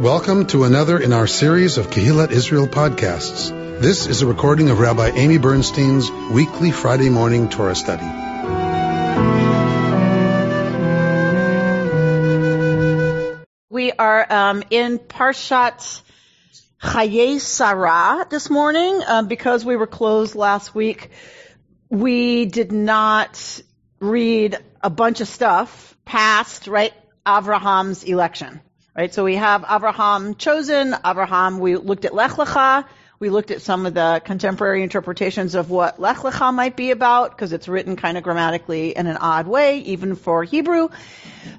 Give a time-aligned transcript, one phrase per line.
[0.00, 3.50] Welcome to another in our series of Kehillat Israel podcasts.
[3.82, 8.06] This is a recording of Rabbi Amy Bernstein's weekly Friday morning Torah study.
[13.68, 16.00] We are um, in Parshat
[16.82, 21.10] Chayei Sarah this morning um, because we were closed last week.
[21.90, 23.60] We did not
[23.98, 26.94] read a bunch of stuff past right
[27.26, 28.62] Avraham's election.
[28.96, 29.14] Right?
[29.14, 32.84] So we have Abraham chosen, Abraham, we looked at Lech Lecha,
[33.20, 37.30] we looked at some of the contemporary interpretations of what Lech Lecha might be about,
[37.30, 40.88] because it's written kind of grammatically in an odd way, even for Hebrew.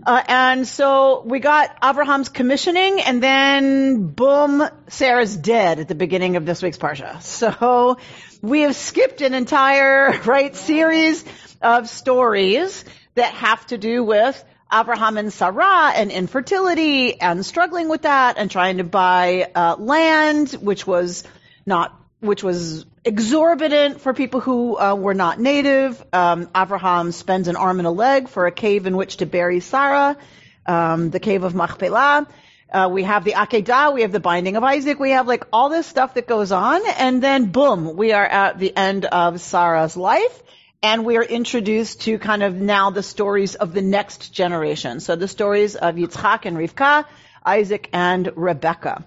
[0.05, 6.35] Uh, and so we got Abraham's commissioning, and then boom, Sarah's dead at the beginning
[6.35, 7.21] of this week's Parsha.
[7.21, 7.97] So
[8.41, 11.23] we have skipped an entire, right, series
[11.61, 12.83] of stories
[13.15, 14.43] that have to do with
[14.73, 20.51] Abraham and Sarah and infertility and struggling with that and trying to buy uh, land,
[20.51, 21.23] which was
[21.65, 26.03] not, which was exorbitant for people who uh, were not native.
[26.13, 29.59] Um, Abraham spends an arm and a leg for a cave in which to bury
[29.59, 30.17] Sarah,
[30.65, 32.27] um, the cave of Machpelah.
[32.71, 35.67] Uh, we have the Akedah, we have the binding of Isaac, we have like all
[35.67, 39.97] this stuff that goes on, and then boom, we are at the end of Sarah's
[39.97, 40.41] life,
[40.83, 44.99] and we are introduced to kind of now the stories of the next generation.
[44.99, 47.05] So the stories of Yitzchak and Rivka,
[47.45, 49.05] Isaac and Rebecca.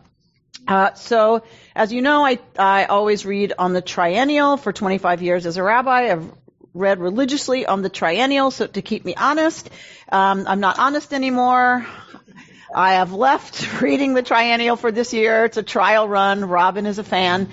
[0.68, 1.42] Uh, so,
[1.74, 5.62] as you know, I, I always read on the triennial for 25 years as a
[5.62, 6.12] rabbi.
[6.12, 6.30] I've
[6.74, 9.68] read religiously on the triennial, so to keep me honest.
[10.10, 11.86] Um, I'm not honest anymore.
[12.74, 15.44] I have left reading the triennial for this year.
[15.44, 16.44] It's a trial run.
[16.44, 17.48] Robin is a fan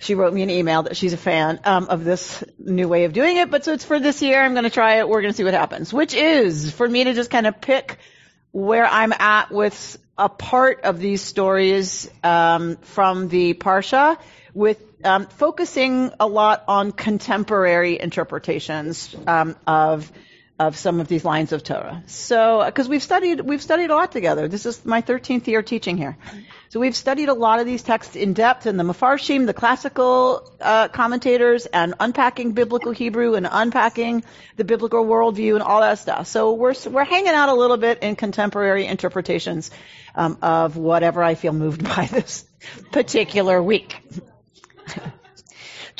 [0.00, 3.12] she wrote me an email that she's a fan um, of this new way of
[3.12, 3.50] doing it.
[3.50, 4.42] But so it's for this year.
[4.42, 5.08] I'm going to try it.
[5.08, 5.92] We're going to see what happens.
[5.92, 7.98] Which is for me to just kind of pick
[8.50, 14.18] where I'm at with a part of these stories um, from the parsha,
[14.54, 20.10] with um, focusing a lot on contemporary interpretations um, of
[20.60, 22.02] of some of these lines of Torah.
[22.06, 24.46] So, because we've studied, we've studied a lot together.
[24.46, 26.18] This is my 13th year teaching here.
[26.68, 30.52] So we've studied a lot of these texts in depth in the Mefarshim, the classical
[30.60, 34.22] uh, commentators, and unpacking biblical Hebrew and unpacking
[34.56, 36.26] the biblical worldview and all that stuff.
[36.26, 39.70] So we're we're hanging out a little bit in contemporary interpretations
[40.14, 42.44] um, of whatever I feel moved by this
[42.92, 43.96] particular week.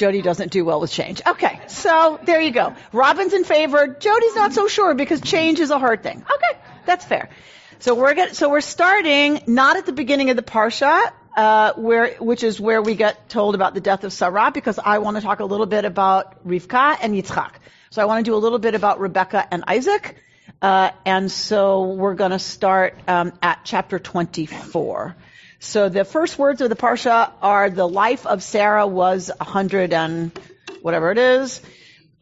[0.00, 1.20] Jody doesn't do well with change.
[1.26, 2.74] Okay, so there you go.
[2.90, 3.86] Robin's in favor.
[3.86, 6.24] Jody's not so sure because change is a hard thing.
[6.36, 7.28] Okay, that's fair.
[7.80, 12.14] So we're get, so we're starting not at the beginning of the parsha, uh, where
[12.14, 15.22] which is where we get told about the death of Sarah, because I want to
[15.22, 17.56] talk a little bit about Rivka and Yitzchak.
[17.90, 20.16] So I want to do a little bit about Rebecca and Isaac,
[20.62, 25.14] uh, and so we're going to start um, at chapter 24.
[25.62, 29.92] So the first words of the parsha are the life of Sarah was a hundred
[29.92, 30.32] and
[30.80, 31.60] whatever it is.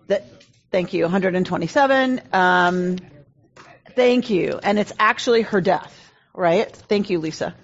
[0.09, 0.27] That
[0.73, 2.21] thank you, 127.
[2.33, 2.97] Um,
[3.95, 6.69] thank you, and it's actually her death, right?
[6.89, 7.55] Thank you, Lisa.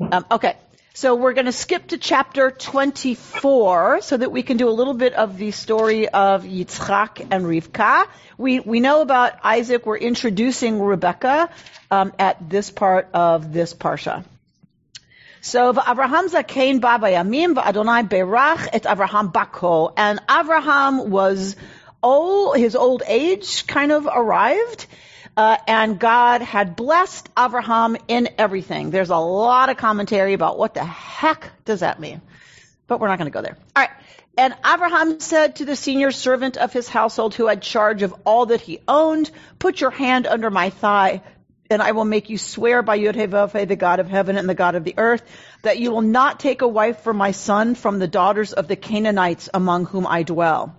[0.00, 0.56] Um, okay.
[0.94, 4.94] So we're going to skip to chapter 24 so that we can do a little
[4.94, 8.06] bit of the story of Yitzchak and Rivka.
[8.38, 9.84] We, we know about Isaac.
[9.84, 11.50] We're introducing Rebecca
[11.90, 14.24] um, at this part of this parsha.
[15.42, 21.56] So Avraham zakein ba bayamim v'Adonai berach et Avraham bako, and Avraham was
[22.02, 22.56] old.
[22.58, 24.86] His old age kind of arrived.
[25.36, 28.90] Uh, and God had blessed Avraham in everything.
[28.90, 32.20] There's a lot of commentary about what the heck does that mean,
[32.86, 33.56] but we're not going to go there.
[33.74, 33.90] All right.
[34.36, 38.46] And Abraham said to the senior servant of his household who had charge of all
[38.46, 41.22] that he owned, put your hand under my thigh
[41.70, 44.74] and I will make you swear by Vavhe, the God of heaven and the God
[44.74, 45.22] of the earth,
[45.62, 48.76] that you will not take a wife for my son from the daughters of the
[48.76, 50.74] Canaanites among whom I dwell,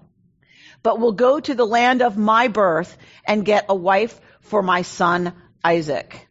[0.83, 4.81] but will go to the land of my birth and get a wife for my
[4.81, 6.27] son Isaac.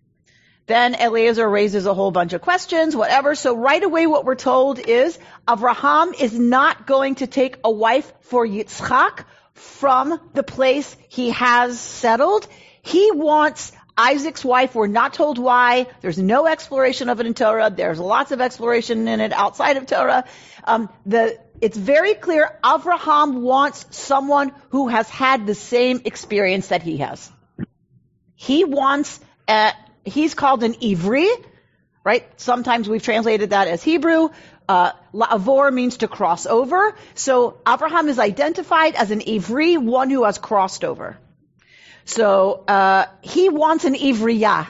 [0.67, 3.35] Then Eliezer raises a whole bunch of questions, whatever.
[3.35, 5.19] So right away what we're told is
[5.49, 9.25] Avraham is not going to take a wife for Yitzchak
[9.55, 12.47] from the place he has settled.
[12.83, 15.87] He wants Isaac's wife, we're not told why.
[16.01, 17.71] There's no exploration of it in Torah.
[17.71, 20.25] There's lots of exploration in it outside of Torah.
[20.65, 26.83] Um, the, it's very clear Avraham wants someone who has had the same experience that
[26.83, 27.31] he has.
[28.35, 29.73] He wants, a,
[30.05, 31.29] he's called an Ivri,
[32.05, 32.27] right?
[32.41, 34.31] Sometimes we've translated that as Hebrew.
[34.69, 36.95] Uh, La'avor means to cross over.
[37.15, 41.19] So Abraham is identified as an Ivri, one who has crossed over.
[42.05, 44.69] So uh, he wants an Ivriya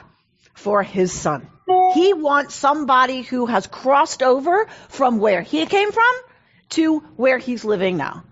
[0.53, 1.47] for his son.
[1.93, 6.13] He wants somebody who has crossed over from where he came from
[6.71, 8.25] to where he's living now.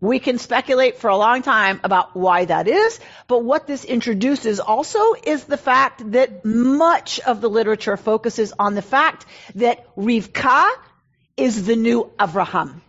[0.00, 4.60] We can speculate for a long time about why that is, but what this introduces
[4.60, 9.24] also is the fact that much of the literature focuses on the fact
[9.54, 10.68] that Rivka
[11.38, 12.82] is the new Avraham.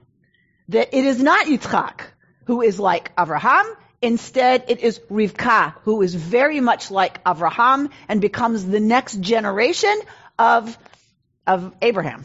[0.70, 2.02] That it is not Yitzchak
[2.46, 3.66] who is like Avraham.
[4.06, 10.00] Instead, it is Rivka who is very much like Avraham and becomes the next generation
[10.38, 10.78] of,
[11.48, 12.24] of Abraham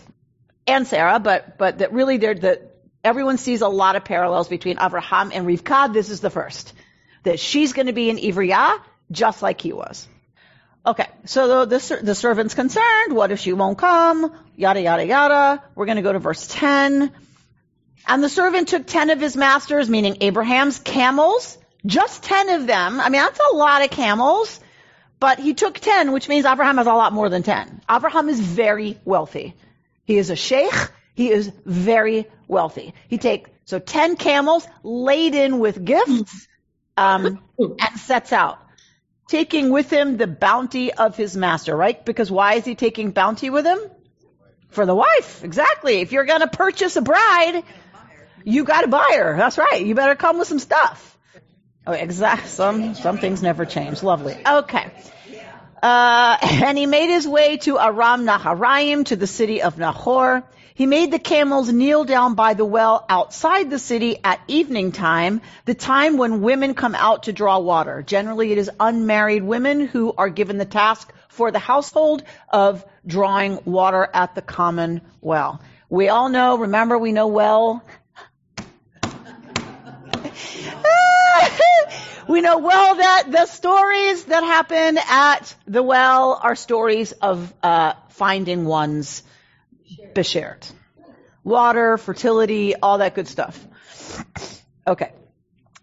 [0.67, 2.71] and Sarah, but, but that really they're the,
[3.03, 5.91] Everyone sees a lot of parallels between Avraham and Rivka.
[5.95, 6.75] This is the first.
[7.23, 8.79] That she's going to be an Ivriya,
[9.11, 10.07] just like he was.
[10.85, 13.15] Okay, so the, the, the servant's concerned.
[13.15, 14.35] What if she won't come?
[14.55, 15.65] Yada, yada, yada.
[15.75, 17.11] We're going to go to verse 10.
[18.07, 21.57] And the servant took 10 of his masters, meaning Abraham's camels,
[21.87, 23.01] just 10 of them.
[23.01, 24.61] I mean, that's a lot of camels.
[25.19, 27.83] But he took 10, which means Abraham has a lot more than 10.
[27.91, 29.55] Abraham is very wealthy.
[30.05, 30.73] He is a sheikh.
[31.15, 32.95] He is very wealthy.
[33.09, 36.49] He takes so ten camels laden with gifts,
[36.97, 38.59] um, and sets out,
[39.29, 41.77] taking with him the bounty of his master.
[41.77, 42.03] Right?
[42.05, 43.79] Because why is he taking bounty with him?
[44.71, 46.01] For the wife, exactly.
[46.01, 47.63] If you're going to purchase a bride,
[48.45, 49.37] you got to buy her.
[49.37, 49.85] That's right.
[49.85, 51.19] You better come with some stuff.
[51.93, 52.47] Oh.
[52.47, 54.03] Some some things never change.
[54.03, 54.37] Lovely.
[54.47, 54.91] Okay.
[55.83, 60.43] Uh, and he made his way to Aram Naharaim, to the city of Nahor.
[60.75, 65.43] He made the camels kneel down by the well outside the city at evening time,
[65.67, 68.03] the time when women come out to draw water.
[68.03, 73.59] Generally, it is unmarried women who are given the task for the household of drawing
[73.67, 75.61] water at the common well.
[75.91, 77.85] We all know, remember, we know well.
[82.31, 87.95] We know well that the stories that happen at the well are stories of uh,
[88.11, 89.23] finding one's
[90.15, 90.73] Beshert.
[91.43, 93.67] Water, fertility, all that good stuff.
[94.87, 95.13] Okay.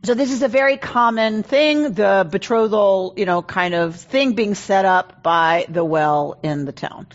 [0.03, 4.55] So this is a very common thing, the betrothal, you know, kind of thing being
[4.55, 7.07] set up by the well in the town.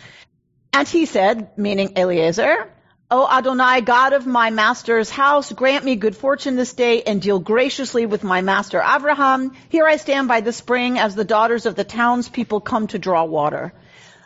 [0.73, 2.72] And he said, meaning Eliezer,
[3.15, 7.37] O Adonai, God of my master's house, grant me good fortune this day and deal
[7.37, 9.51] graciously with my master Abraham.
[9.69, 13.23] Here I stand by the spring as the daughters of the townspeople come to draw
[13.25, 13.71] water.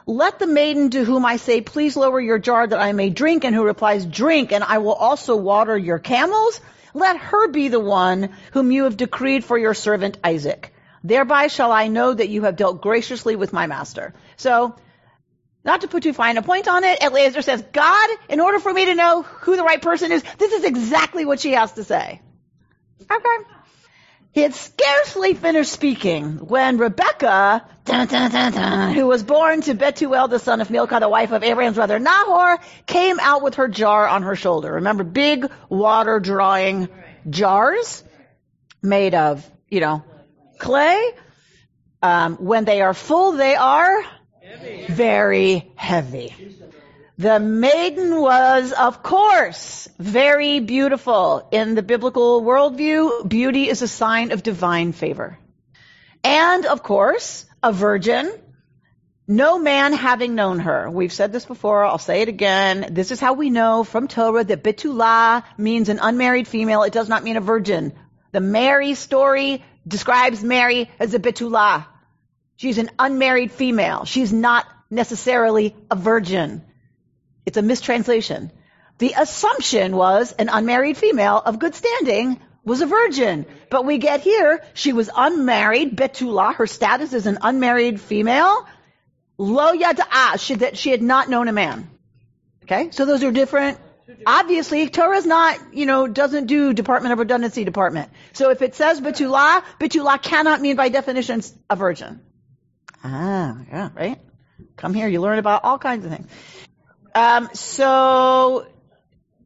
[0.06, 3.44] Let the maiden to whom I say, please lower your jar that I may drink,
[3.44, 6.62] and who replies, drink, and I will also water your camels.
[6.94, 10.74] Let her be the one whom you have decreed for your servant Isaac.
[11.04, 14.14] Thereby shall I know that you have dealt graciously with my master.
[14.38, 14.76] So,
[15.68, 18.74] not to put too fine a point on it, Eliezer says, God, in order for
[18.74, 21.84] me to know who the right person is, this is exactly what she has to
[21.84, 22.22] say.
[23.12, 23.38] Okay.
[24.32, 30.30] He had scarcely finished speaking when Rebecca, dun, dun, dun, who was born to Betuel,
[30.30, 34.08] the son of Milcah, the wife of Abraham's brother Nahor, came out with her jar
[34.08, 34.74] on her shoulder.
[34.74, 36.88] Remember, big water drawing
[37.30, 38.04] jars
[38.82, 40.04] made of, you know,
[40.60, 41.12] clay.
[42.02, 44.04] Um, when they are full, they are.
[44.90, 46.34] Very heavy.
[47.18, 51.48] The maiden was, of course, very beautiful.
[51.52, 55.40] In the biblical worldview, beauty is a sign of divine favor.
[56.24, 58.32] And, of course, a virgin,
[59.28, 60.90] no man having known her.
[60.92, 62.90] We've said this before, I'll say it again.
[62.92, 66.84] This is how we know from Torah that Betula means an unmarried female.
[66.84, 67.94] It does not mean a virgin.
[68.32, 71.88] The Mary story describes Mary as a Betula.
[72.58, 74.06] She's an unmarried female.
[74.06, 76.64] She's not necessarily a virgin.
[77.46, 78.52] It's a mistranslation.
[78.98, 83.46] The assumption was an unmarried female of good standing was a virgin.
[83.70, 88.68] But we get here, she was unmarried, Betula, her status is an unmarried female.
[89.38, 91.90] Lo yada'ah, she, that she had not known a man.
[92.64, 93.78] Okay, so those are different.
[94.26, 98.10] Obviously, Torah's not, you know, doesn't do Department of Redundancy Department.
[98.34, 102.22] So if it says Betula, Betula cannot mean by definition a virgin.
[103.04, 104.20] Ah, yeah, right?
[104.76, 106.28] Come here, you learn about all kinds of things.
[107.16, 108.68] Um, so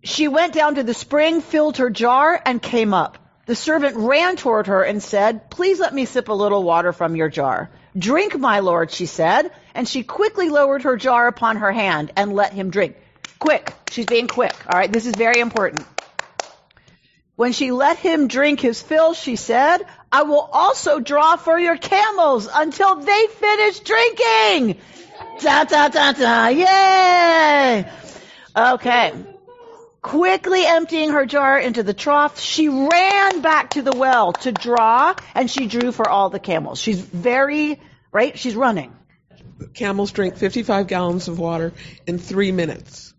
[0.04, 3.18] she went down to the spring, filled her jar, and came up.
[3.46, 7.16] The servant ran toward her and said, Please let me sip a little water from
[7.16, 7.72] your jar.
[7.98, 12.34] Drink, my lord, she said, and she quickly lowered her jar upon her hand and
[12.34, 12.96] let him drink.
[13.40, 13.74] Quick.
[13.90, 14.54] She's being quick.
[14.68, 14.92] All right.
[14.92, 15.86] This is very important.
[17.36, 19.80] When she let him drink his fill, she said,
[20.12, 24.82] I will also draw for your camels until they finish drinking.
[25.40, 26.48] Da, da, da, da.
[26.50, 27.92] Yay!
[28.56, 29.14] Okay.
[30.02, 35.14] Quickly emptying her jar into the trough, she ran back to the well to draw,
[35.36, 36.80] and she drew for all the camels.
[36.80, 37.80] She's very,
[38.12, 38.38] right?
[38.38, 38.94] She's running.
[39.76, 41.72] camels drink 55 gallons of water
[42.08, 43.14] in three minutes.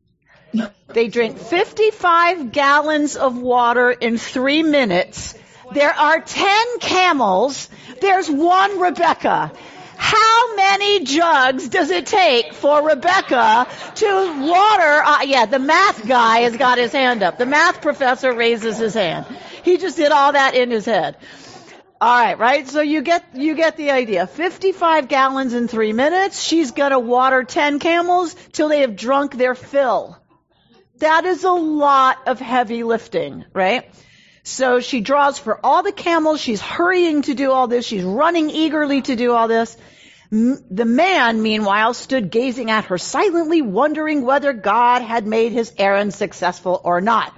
[0.89, 5.35] They drink 55 gallons of water in three minutes.
[5.75, 7.69] There are 10 camels.
[8.01, 9.53] There's one Rebecca.
[9.97, 14.07] How many jugs does it take for Rebecca to
[14.41, 15.03] water?
[15.05, 17.39] Uh, yeah, the math guy has got his hand up.
[17.39, 19.27] The math professor raises his hand.
[19.63, 21.17] He just did all that in his head.
[22.01, 22.69] All right, right?
[22.69, 24.27] So you get you get the idea.
[24.27, 26.43] 55 gallons in 3 minutes.
[26.43, 30.19] She's going to water 10 camels till they have drunk their fill.
[30.99, 33.89] That is a lot of heavy lifting, right?
[34.45, 36.41] So she draws for all the camels.
[36.41, 37.87] She's hurrying to do all this.
[37.87, 39.77] She's running eagerly to do all this.
[40.31, 46.15] The man, meanwhile, stood gazing at her silently, wondering whether God had made his errand
[46.15, 47.37] successful or not.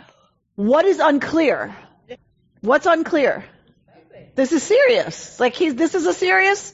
[0.54, 1.76] What is unclear?
[2.61, 3.44] What's unclear?
[4.37, 5.38] This is serious.
[5.40, 6.73] Like he's, this is a serious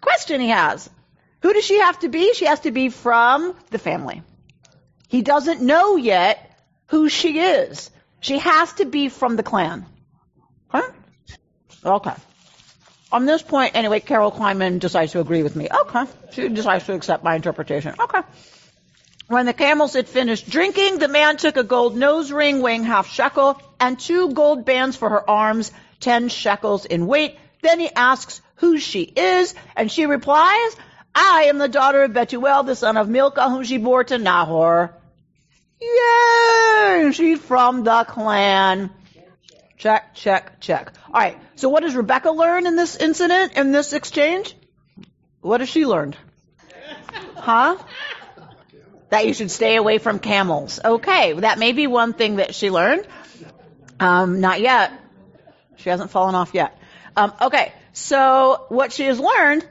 [0.00, 0.88] question he has.
[1.42, 2.34] Who does she have to be?
[2.34, 4.22] She has to be from the family.
[5.08, 6.38] He doesn't know yet
[6.88, 7.90] who she is.
[8.20, 9.86] She has to be from the clan.
[10.68, 10.90] Huh?
[11.84, 12.14] Okay.
[13.12, 15.68] On this point, anyway, Carol Kleiman decides to agree with me.
[15.68, 16.04] Okay.
[16.32, 17.94] She decides to accept my interpretation.
[17.98, 18.20] Okay.
[19.26, 23.08] When the camels had finished drinking, the man took a gold nose ring weighing half
[23.08, 27.36] shekel and two gold bands for her arms 10 shekels in weight.
[27.62, 30.76] Then he asks who she is, and she replies,
[31.14, 34.94] I am the daughter of Betuel, the son of Milcah, whom she bore to Nahor.
[35.80, 37.10] Yay!
[37.12, 38.90] She's from the clan.
[39.78, 40.92] Check, check, check.
[41.06, 44.54] Alright, so what does Rebecca learn in this incident, in this exchange?
[45.40, 46.16] What has she learned?
[47.34, 47.78] Huh?
[49.08, 50.80] That you should stay away from camels.
[50.84, 53.06] Okay, that may be one thing that she learned.
[53.98, 54.92] Um, not yet.
[55.76, 56.78] She hasn't fallen off yet.
[57.16, 59.66] Um, okay, so what she has learned,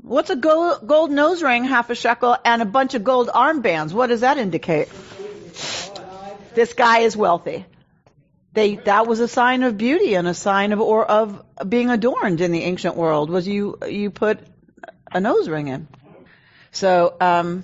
[0.00, 3.92] what's a gold, gold nose ring, half a shekel, and a bunch of gold armbands?
[3.92, 4.88] What does that indicate?
[6.54, 7.64] This guy is wealthy.
[8.52, 12.40] They, that was a sign of beauty and a sign of, or of being adorned
[12.40, 14.40] in the ancient world was you, you put
[15.12, 15.86] a nose ring in.
[16.72, 17.62] So, um,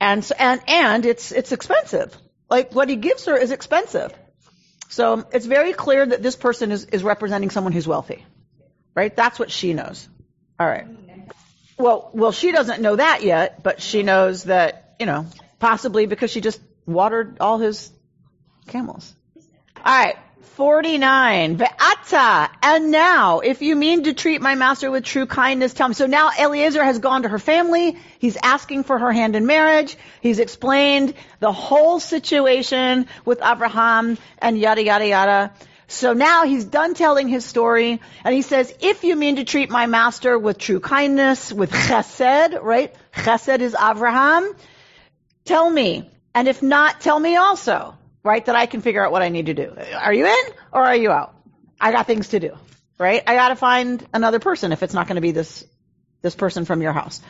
[0.00, 2.16] and, and, and it's, it's expensive.
[2.48, 4.12] Like what he gives her is expensive.
[4.88, 8.24] So it's very clear that this person is, is representing someone who's wealthy.
[8.96, 9.14] Right?
[9.14, 10.08] That's what she knows.
[10.58, 10.86] All right.
[11.78, 15.26] Well, well, she doesn't know that yet, but she knows that, you know,
[15.60, 17.90] possibly because she just watered all his
[18.70, 19.14] camels.
[19.76, 20.16] All right.
[20.60, 21.56] 49.
[21.56, 22.50] Ve'ata.
[22.62, 25.94] And now, if you mean to treat my master with true kindness, tell me.
[25.94, 27.96] So now Eliezer has gone to her family.
[28.18, 29.96] He's asking for her hand in marriage.
[30.20, 35.52] He's explained the whole situation with Abraham and yada, yada, yada.
[35.86, 39.70] So now he's done telling his story and he says, if you mean to treat
[39.70, 42.94] my master with true kindness, with chesed, right?
[43.14, 44.54] Chesed is Abraham.
[45.46, 46.10] Tell me.
[46.34, 48.44] And if not, tell me also right?
[48.44, 49.74] That I can figure out what I need to do.
[49.96, 51.34] Are you in or are you out?
[51.80, 52.56] I got things to do,
[52.98, 53.22] right?
[53.26, 55.64] I got to find another person if it's not going to be this
[56.22, 57.20] this person from your house.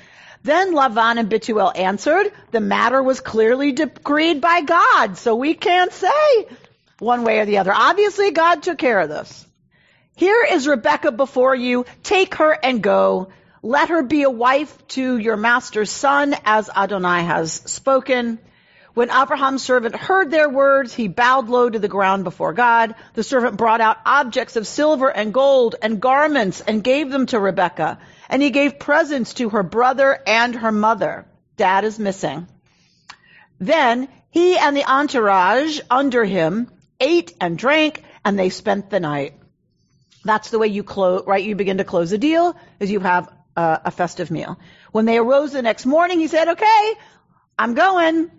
[0.42, 5.92] Then Lavan and Betuel answered, the matter was clearly decreed by God, so we can't
[5.92, 6.48] say
[6.98, 7.72] one way or the other.
[7.72, 9.46] Obviously, God took care of this.
[10.16, 11.86] Here is Rebecca before you.
[12.02, 13.28] Take her and go.
[13.62, 18.38] Let her be a wife to your master's son, as Adonai has spoken.
[18.94, 22.94] When Abraham's servant heard their words, he bowed low to the ground before God.
[23.14, 27.38] The servant brought out objects of silver and gold and garments and gave them to
[27.38, 27.98] Rebekah.
[28.28, 31.26] And he gave presents to her brother and her mother.
[31.56, 32.48] Dad is missing.
[33.60, 39.34] Then he and the entourage under him ate and drank and they spent the night.
[40.24, 41.44] That's the way you close, right?
[41.44, 44.58] You begin to close a deal is you have a, a festive meal.
[44.92, 46.94] When they arose the next morning, he said, okay,
[47.58, 48.30] I'm going.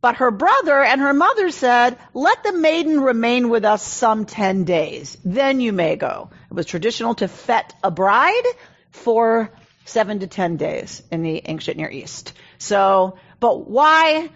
[0.00, 4.64] But her brother and her mother said, let the maiden remain with us some 10
[4.64, 5.18] days.
[5.24, 6.30] Then you may go.
[6.50, 8.44] It was traditional to fet a bride
[8.90, 9.52] for
[9.84, 12.32] seven to 10 days in the ancient Near East.
[12.58, 14.30] So, but why,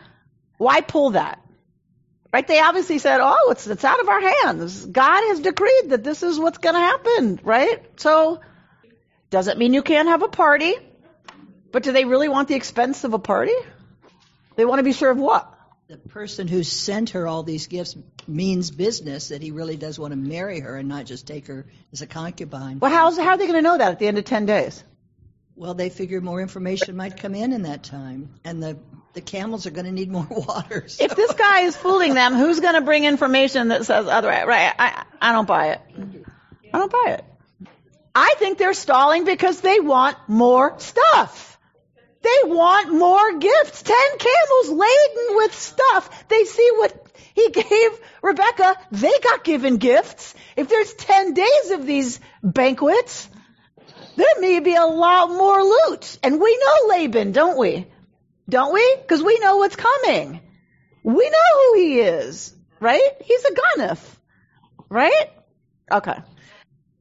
[0.59, 1.41] why pull that?
[2.31, 2.47] Right?
[2.47, 4.85] They obviously said, oh, it's, it's out of our hands.
[4.85, 7.81] God has decreed that this is what's going to happen, right?
[7.99, 8.41] So,
[9.31, 10.75] doesn't mean you can't have a party,
[11.73, 13.55] but do they really want the expense of a party?
[14.57, 15.54] They want to be sure of what?
[15.89, 20.13] The person who sent her all these gifts means business that he really does want
[20.13, 22.79] to marry her and not just take her as a concubine.
[22.79, 24.83] Well, how's, how are they going to know that at the end of 10 days?
[25.57, 28.77] Well, they figure more information might come in in that time, and the
[29.13, 30.89] the camels are going to need more water.
[30.89, 31.05] So.
[31.05, 34.47] If this guy is fooling them, who's going to bring information that says otherwise?
[34.47, 34.75] Right?
[34.77, 35.81] I I don't buy it.
[36.73, 37.25] I don't buy it.
[38.17, 41.54] I think they're stalling because they want more stuff.
[42.25, 43.83] They want more gifts.
[43.83, 46.29] Ten camels laden with stuff.
[46.29, 47.91] They see what he gave
[48.23, 48.77] Rebecca.
[48.91, 50.35] They got given gifts.
[50.57, 53.29] If there's ten days of these banquets,
[54.17, 56.19] there may be a lot more loot.
[56.23, 57.87] And we know Laban, don't we?
[58.49, 58.97] Don't we?
[59.03, 60.41] Because we know what's coming.
[61.03, 63.11] We know who he is, right?
[63.23, 64.01] He's a ganav,
[64.89, 65.31] right?
[65.93, 66.17] Okay.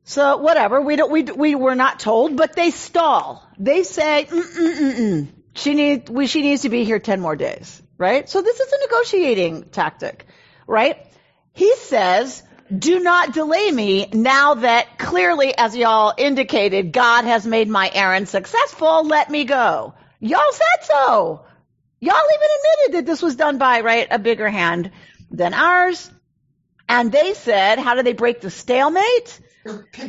[0.06, 3.48] So whatever, we don't, we, we were not told, but they stall.
[3.58, 5.28] They say, mm-mm-mm-mm.
[5.56, 8.30] She need, we, she needs to be here 10 more days, right?
[8.30, 10.26] So this is a negotiating tactic,
[10.68, 10.98] right?
[11.54, 12.44] He says,
[12.76, 18.28] do not delay me now that clearly, as y'all indicated, God has made my errand
[18.28, 19.06] successful.
[19.06, 19.94] Let me go.
[20.20, 21.46] Y'all said so.
[22.00, 24.92] Y'all even admitted that this was done by, right, a bigger hand
[25.32, 26.12] than ours.
[26.90, 29.40] And they said, how do they break the stalemate?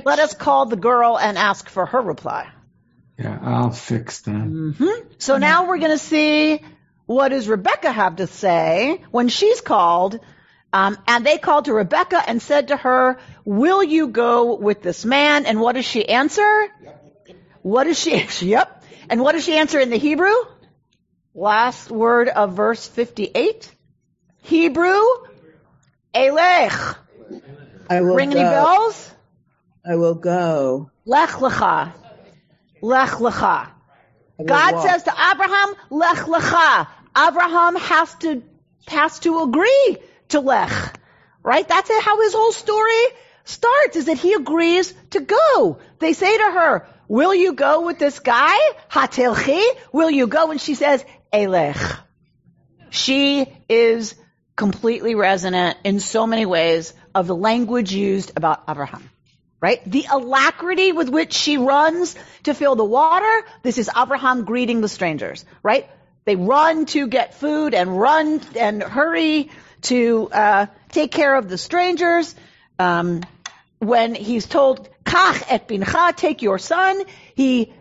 [0.04, 2.48] Let us call the girl and ask for her reply.
[3.18, 4.34] Yeah, I'll fix that.
[4.34, 5.08] Mm-hmm.
[5.18, 6.60] So now we're going to see
[7.06, 10.18] what does Rebecca have to say when she's called.
[10.72, 15.04] Um, and they called to Rebecca and said to her, "Will you go with this
[15.04, 16.68] man?" And what does she answer?
[17.62, 18.26] What does she?
[18.46, 18.82] Yep.
[19.08, 20.34] And what does she answer in the Hebrew?
[21.34, 23.70] Last word of verse 58.
[24.42, 25.00] Hebrew,
[26.14, 26.96] Elech.
[27.88, 28.38] I will Ring go.
[28.38, 29.13] any bells?
[29.86, 30.90] I will go.
[31.04, 31.92] Lech lecha.
[32.80, 33.68] Lech lecha.
[34.44, 34.88] God walk.
[34.88, 36.88] says to Abraham, Lech lecha.
[37.16, 38.42] Abraham has to,
[38.88, 39.98] has to agree
[40.28, 40.98] to Lech.
[41.42, 41.68] Right?
[41.68, 43.04] That's how his whole story
[43.44, 45.78] starts, is that he agrees to go.
[45.98, 48.56] They say to her, will you go with this guy?
[48.90, 49.62] Hatelchi?
[49.92, 50.50] Will you go?
[50.50, 51.98] And she says, Elech.
[52.88, 54.14] She is
[54.56, 59.10] completely resonant in so many ways of the language used about Abraham.
[59.64, 59.80] Right?
[59.90, 64.90] The alacrity with which she runs to fill the water, this is Abraham greeting the
[64.90, 65.88] strangers, right?
[66.26, 69.48] They run to get food and run and hurry
[69.88, 72.34] to uh, take care of the strangers.
[72.78, 73.22] Um,
[73.78, 77.02] when he's told, Kach et bincha, take your son,
[77.34, 77.72] he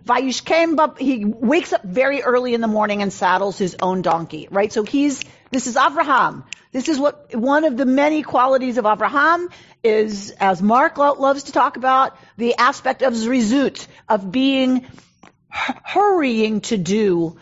[0.99, 4.71] he wakes up very early in the morning and saddles his own donkey, right?
[4.71, 6.45] So he's, this is Abraham.
[6.73, 9.49] This is what, one of the many qualities of Abraham
[9.83, 15.73] is, as Mark lo- loves to talk about, the aspect of zrizut, of being, hu-
[15.83, 17.37] hurrying to do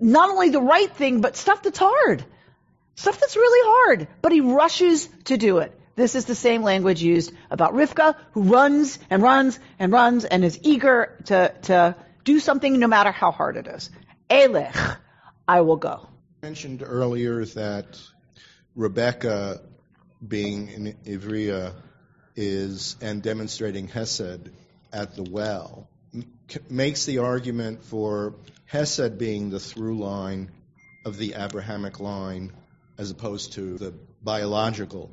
[0.00, 2.24] not only the right thing, but stuff that's hard.
[2.94, 5.78] Stuff that's really hard, but he rushes to do it.
[5.94, 10.44] This is the same language used about Rivka, who runs and runs and runs and
[10.44, 13.90] is eager to, to do something no matter how hard it is.
[14.30, 14.96] Elech,
[15.46, 16.08] I will go.
[16.42, 18.00] mentioned earlier that
[18.78, 19.60] Rebecca,
[20.26, 21.74] being in Ivriya,
[22.36, 24.50] is and demonstrating Hesed
[24.92, 25.88] at the well,
[26.70, 28.36] makes the argument for
[28.66, 30.52] Hesed being the through line
[31.04, 32.52] of the Abrahamic line
[32.96, 35.10] as opposed to the biological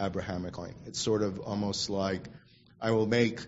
[0.00, 0.76] Abrahamic line.
[0.86, 2.28] It's sort of almost like
[2.80, 3.40] I will make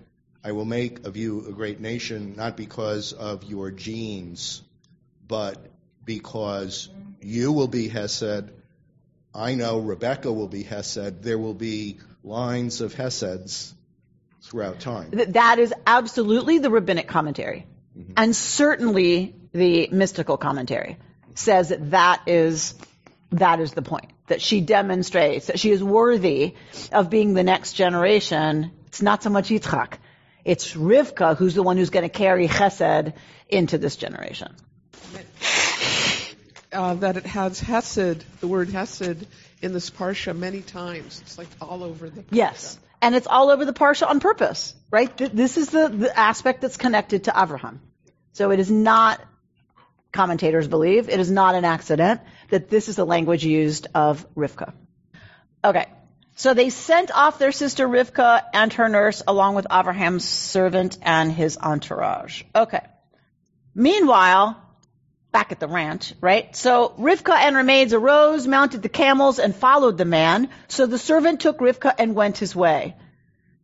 [0.43, 4.63] I will make of you a great nation not because of your genes,
[5.29, 5.65] but
[6.05, 6.89] because
[7.21, 8.51] you will be Hesed.
[9.35, 11.23] I know Rebecca will be Hesed.
[11.23, 13.73] There will be lines of Heseds
[14.43, 15.11] throughout time.
[15.29, 17.67] That is absolutely the rabbinic commentary.
[17.97, 18.13] Mm-hmm.
[18.17, 20.97] And certainly the mystical commentary
[21.35, 22.75] says that that is,
[23.33, 24.11] that is the point.
[24.27, 26.55] That she demonstrates that she is worthy
[26.93, 28.71] of being the next generation.
[28.87, 29.95] It's not so much Yitzchak.
[30.45, 33.13] It's Rivka who's the one who's going to carry chesed
[33.49, 34.55] into this generation.
[36.73, 39.27] Uh, that it has Hesed, the word Hesed,
[39.63, 41.21] in this parsha many times.
[41.23, 42.25] It's like all over the.
[42.31, 42.79] Yes.
[43.03, 45.17] And it's all over the Parsha on purpose, right?
[45.17, 47.81] Th- This is the, the aspect that's connected to Abraham.
[48.33, 49.21] So it is not,
[50.13, 54.75] commentators believe, it is not an accident that this is the language used of Rivka.
[55.65, 55.87] Okay.
[56.37, 61.33] So they sent off their sister Rivka and her nurse along with Abraham's servant and
[61.33, 62.43] his entourage.
[62.55, 62.83] Okay.
[63.75, 64.57] Meanwhile,
[65.33, 66.55] back at the ranch, right?
[66.57, 70.49] So Rivka and her maids arose, mounted the camels, and followed the man.
[70.69, 72.97] So the servant took Rivka and went his way.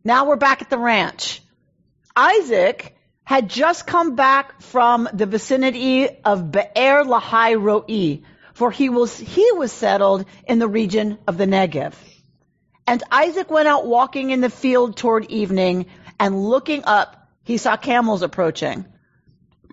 [0.03, 1.41] Now we're back at the ranch.
[2.15, 9.17] Isaac had just come back from the vicinity of Be'er Lahai Ro'i, for he was,
[9.17, 11.93] he was settled in the region of the Negev.
[12.87, 17.75] And Isaac went out walking in the field toward evening, and looking up, he saw
[17.75, 18.85] camels approaching.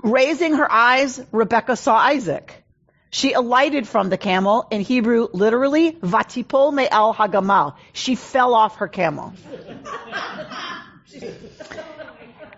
[0.04, 2.62] Raising her eyes, Rebecca saw Isaac.
[3.08, 7.76] She alighted from the camel, in Hebrew, literally, vatipol me'al hagamal.
[7.94, 9.32] She fell off her camel.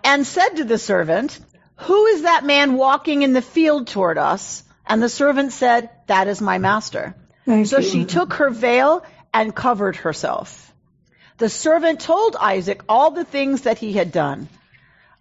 [0.03, 1.39] and said to the servant,
[1.77, 4.63] who is that man walking in the field toward us?
[4.85, 7.15] And the servant said, that is my master.
[7.45, 7.89] Thank So you.
[7.89, 10.73] she took her veil and covered herself.
[11.37, 14.49] The servant told Isaac all the things that he had done.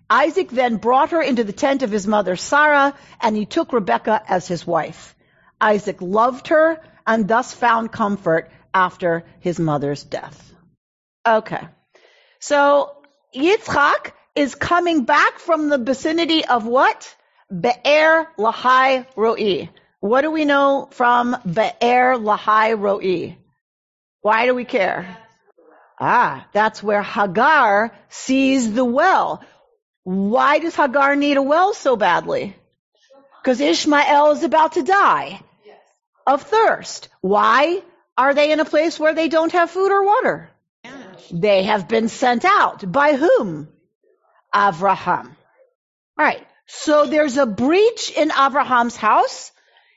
[0.08, 4.22] Isaac then brought her into the tent of his mother Sarah, and he took Rebekah
[4.28, 5.14] as his wife.
[5.60, 10.52] Isaac loved her and thus found comfort after his mother's death.
[11.26, 11.66] Okay.
[12.40, 12.96] So
[13.34, 17.14] Yitzchak is coming back from the vicinity of what?
[17.48, 19.70] Be'er Lahai Ro'i.
[20.00, 23.36] What do we know from Be'er Lahai Ro'i?
[24.20, 25.16] Why do we care?
[25.98, 29.42] Ah, that's where Hagar sees the well.
[30.06, 32.54] Why does Hagar need a well so badly?
[33.42, 35.40] Because Ishmael is about to die
[36.24, 37.08] of thirst.
[37.22, 37.82] Why
[38.16, 40.50] are they in a place where they don't have food or water?
[41.32, 42.90] They have been sent out.
[42.90, 43.66] By whom?
[44.54, 45.26] Avraham.
[45.26, 46.46] All right.
[46.66, 49.50] So there's a breach in Abraham's house.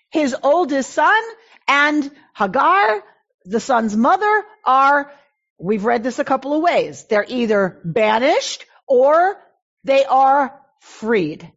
[0.10, 1.22] His oldest son
[1.68, 3.04] and Hagar,
[3.46, 5.12] the son's mother, are,
[5.60, 7.04] we've read this a couple of ways.
[7.04, 9.38] They're either banished or
[9.84, 11.52] they are freed.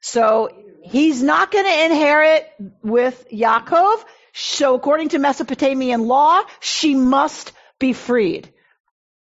[0.00, 0.50] So
[0.82, 2.50] he's not going to inherit
[2.82, 4.02] with Yaakov.
[4.34, 8.52] So according to Mesopotamian law, she must be freed.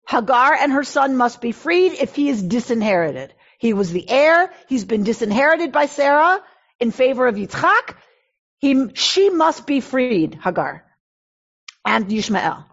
[0.08, 3.34] Hagar and her son must be freed if he is disinherited.
[3.58, 4.52] He was the heir.
[4.68, 6.42] He's been disinherited by Sarah
[6.80, 7.96] in favor of Yitzchak.
[8.60, 10.86] He, she must be freed, Hagar
[11.86, 12.66] and Yishmael.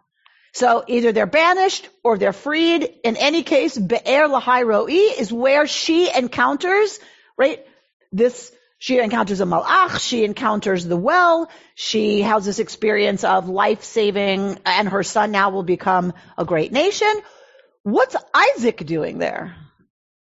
[0.53, 2.89] So either they're banished or they're freed.
[3.05, 7.01] In any case, Be'er Lahai Ro'i is where she encounters,
[7.39, 7.65] right?
[8.13, 13.83] This, she encounters a malach, she encounters the well, she has this experience of life
[13.83, 17.13] saving, and her son now will become a great nation.
[17.83, 19.57] What's Isaac doing there?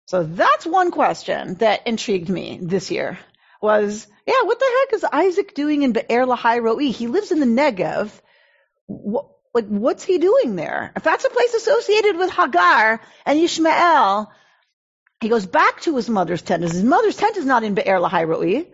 [0.05, 3.19] So that's one question that intrigued me this year
[3.61, 6.91] was, yeah, what the heck is Isaac doing in Be'er Lahai Ro'i?
[6.91, 8.09] He lives in the Negev.
[8.87, 10.91] What, like, what's he doing there?
[10.95, 14.31] If that's a place associated with Hagar and Ishmael,
[15.21, 16.63] he goes back to his mother's tent.
[16.63, 18.67] His mother's tent is not in Be'er Lahai.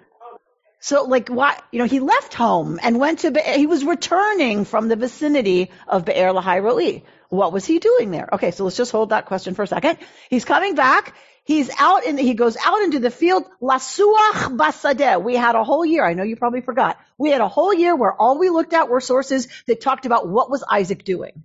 [0.82, 4.64] So, like, why, you know, he left home and went to, Be'er, he was returning
[4.64, 7.04] from the vicinity of Be'er Lahai.
[7.28, 8.30] What was he doing there?
[8.34, 10.00] Okay, so let's just hold that question for a second.
[10.30, 11.14] He's coming back.
[11.50, 15.24] He's out in, he goes out into the field, lasuach basadeh.
[15.24, 16.06] We had a whole year.
[16.06, 17.00] I know you probably forgot.
[17.18, 20.28] We had a whole year where all we looked at were sources that talked about
[20.30, 21.42] what was Isaac doing.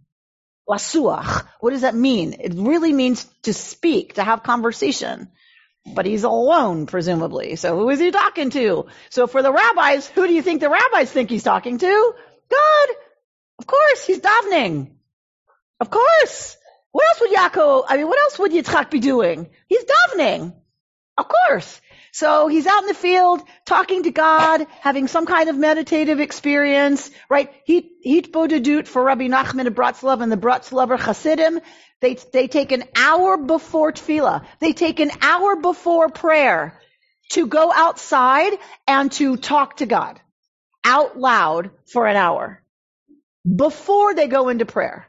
[0.69, 1.47] Lasuach.
[1.59, 2.37] What does that mean?
[2.39, 5.29] It really means to speak, to have conversation.
[5.87, 7.57] But he's alone, presumably.
[7.57, 8.89] So who is he talking to?
[9.09, 12.15] So for the rabbis, who do you think the rabbis think he's talking to?
[12.51, 12.89] God.
[13.59, 14.91] Of course, he's davening.
[15.81, 16.59] Of course.
[16.95, 19.51] What else would Yaakov, I mean, what else would Yitzchak be doing?
[19.67, 20.55] He's davening.
[21.19, 21.81] Of course.
[22.13, 27.11] So he's out in the field talking to God, having some kind of meditative experience,
[27.29, 27.53] right?
[27.65, 31.59] He, Hitbodedut for Rabbi Nachman of Bratslav and the Bratslaver Hasidim.
[32.01, 34.45] They, they take an hour before tefillah.
[34.61, 36.81] They take an hour before prayer
[37.33, 38.53] to go outside
[38.87, 40.21] and to talk to God
[40.85, 42.63] out loud for an hour
[43.45, 45.09] before they go into prayer.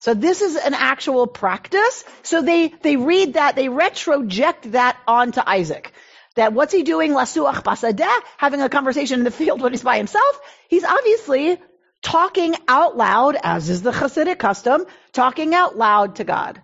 [0.00, 2.04] So this is an actual practice.
[2.22, 5.92] So they, they read that, they retroject that onto Isaac.
[6.34, 7.12] That what's he doing?
[7.12, 10.40] Lasuach basadeh, having a conversation in the field when he's by himself.
[10.68, 11.58] He's obviously
[12.02, 16.60] talking out loud, as is the Hasidic custom, talking out loud to God.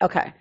[0.00, 0.32] Okay.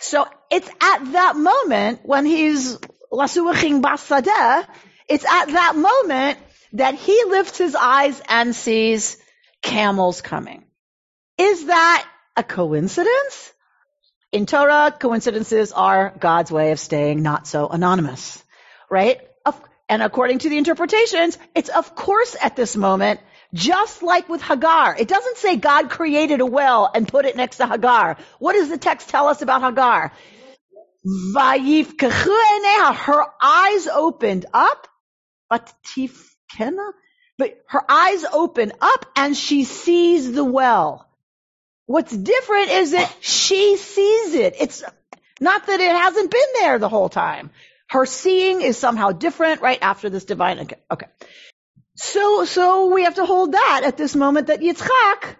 [0.00, 2.76] So it's at that moment when he's
[3.12, 4.66] lasuaching basadeh,
[5.08, 6.38] it's at that moment
[6.72, 9.16] that he lifts his eyes and sees
[9.62, 10.64] camels coming.
[11.38, 13.52] Is that a coincidence?
[14.32, 18.42] In Torah, coincidences are God's way of staying not so anonymous,
[18.90, 19.20] right?
[19.86, 23.20] And according to the interpretations, it's of course at this moment,
[23.52, 24.96] just like with Hagar.
[24.98, 28.16] It doesn't say God created a well and put it next to Hagar.
[28.38, 30.10] What does the text tell us about Hagar?
[32.94, 34.88] Her eyes opened up,
[35.50, 35.74] but
[37.68, 41.06] her eyes open up and she sees the well.
[41.86, 44.54] What's different is that she sees it.
[44.58, 44.82] It's
[45.40, 47.50] not that it hasn't been there the whole time.
[47.88, 50.60] Her seeing is somehow different right after this divine.
[50.60, 50.76] Okay.
[50.90, 51.06] okay.
[51.96, 55.36] So, so we have to hold that at this moment that Yitzchak,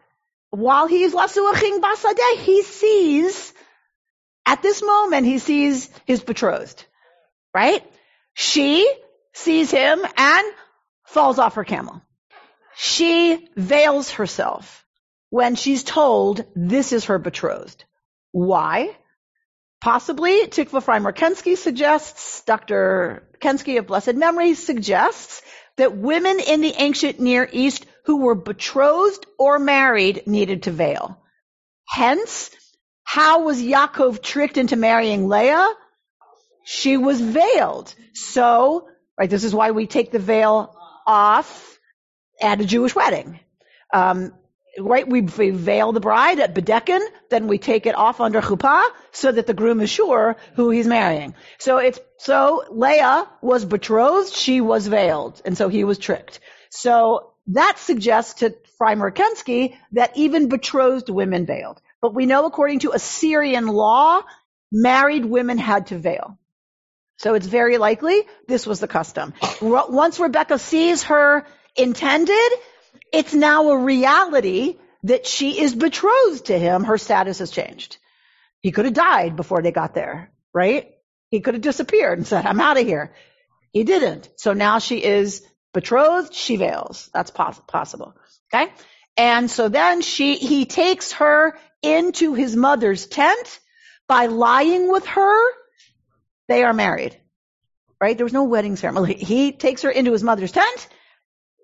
[0.50, 3.52] while he's lasuaching basadeh, he sees,
[4.46, 6.84] at this moment, he sees his betrothed.
[7.54, 7.82] Right?
[8.34, 8.88] She
[9.32, 10.54] sees him and
[11.06, 12.02] falls off her camel.
[12.76, 14.83] She veils herself
[15.34, 17.82] when she's told this is her betrothed.
[18.30, 18.96] Why?
[19.80, 23.26] Possibly, Tikva Frymer Kensky suggests, Dr.
[23.40, 25.42] Kensky of blessed memory suggests
[25.76, 31.20] that women in the ancient Near East who were betrothed or married needed to veil.
[31.88, 32.52] Hence,
[33.02, 35.68] how was Yaakov tricked into marrying Leah?
[36.64, 37.92] She was veiled.
[38.12, 38.86] So,
[39.18, 40.76] right, this is why we take the veil
[41.08, 41.76] off
[42.40, 43.40] at a Jewish wedding.
[43.92, 44.32] Um,
[44.78, 48.84] right, we, we veil the bride at bedeken, then we take it off under chuppah
[49.12, 51.34] so that the groom is sure who he's marrying.
[51.58, 56.40] So it's, so Leah was betrothed, she was veiled, and so he was tricked.
[56.70, 61.80] So that suggests to Frymer Kensky that even betrothed women veiled.
[62.00, 64.22] But we know according to Assyrian law,
[64.72, 66.38] married women had to veil.
[67.18, 69.34] So it's very likely this was the custom.
[69.60, 72.52] Once Rebecca sees her intended,
[73.14, 76.84] it's now a reality that she is betrothed to him.
[76.84, 77.98] Her status has changed.
[78.60, 80.90] He could have died before they got there, right?
[81.30, 83.14] He could have disappeared and said, I'm out of here.
[83.72, 84.28] He didn't.
[84.36, 86.32] So now she is betrothed.
[86.32, 87.10] She veils.
[87.12, 88.14] That's poss- possible.
[88.52, 88.72] Okay.
[89.16, 93.60] And so then she, he takes her into his mother's tent
[94.08, 95.50] by lying with her.
[96.48, 97.18] They are married,
[98.00, 98.16] right?
[98.16, 99.14] There was no wedding ceremony.
[99.14, 100.88] He takes her into his mother's tent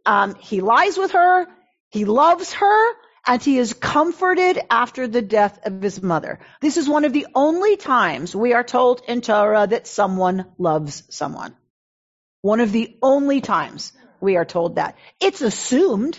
[0.07, 1.47] um, he lies with her,
[1.91, 2.95] he loves her,
[3.27, 6.41] and he is comforted after the death of his mother.
[6.61, 11.03] This is one of the only times we are told in Torah that someone loves
[11.11, 11.55] someone.
[12.43, 14.97] One of the only times we are told that.
[15.21, 16.19] It's assumed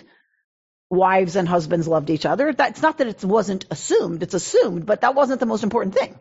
[0.90, 2.54] wives and husbands loved each other.
[2.54, 6.20] That's not that it wasn't assumed, it's assumed, but that wasn't the most important thing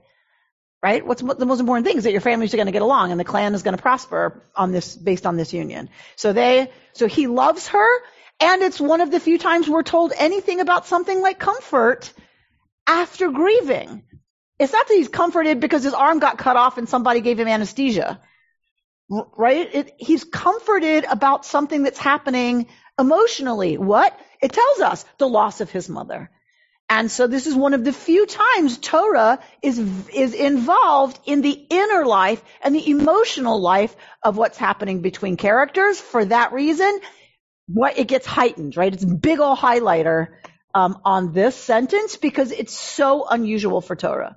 [0.83, 1.05] right?
[1.05, 3.21] What's the most important thing is that your families are going to get along and
[3.21, 5.91] the clan is going to prosper on this, based on this union.
[6.17, 7.89] So they, so he loves her
[8.41, 12.13] and it's one of the few times we're told anything about something like comfort
[12.87, 14.05] after grieving.
[14.59, 17.49] It's not that he's comforted because his arm got cut off and somebody gave him
[17.49, 18.21] anesthesia.
[19.11, 19.75] Right?
[19.75, 23.77] It, he's comforted about something that's happening emotionally.
[23.77, 24.19] What?
[24.41, 26.31] It tells us the loss of his mother.
[26.93, 29.79] And so this is one of the few times Torah is,
[30.13, 36.01] is involved in the inner life and the emotional life of what's happening between characters.
[36.01, 36.99] For that reason,
[37.69, 38.93] what it gets heightened, right?
[38.93, 40.31] It's big ol' highlighter
[40.75, 44.37] um, on this sentence because it's so unusual for Torah.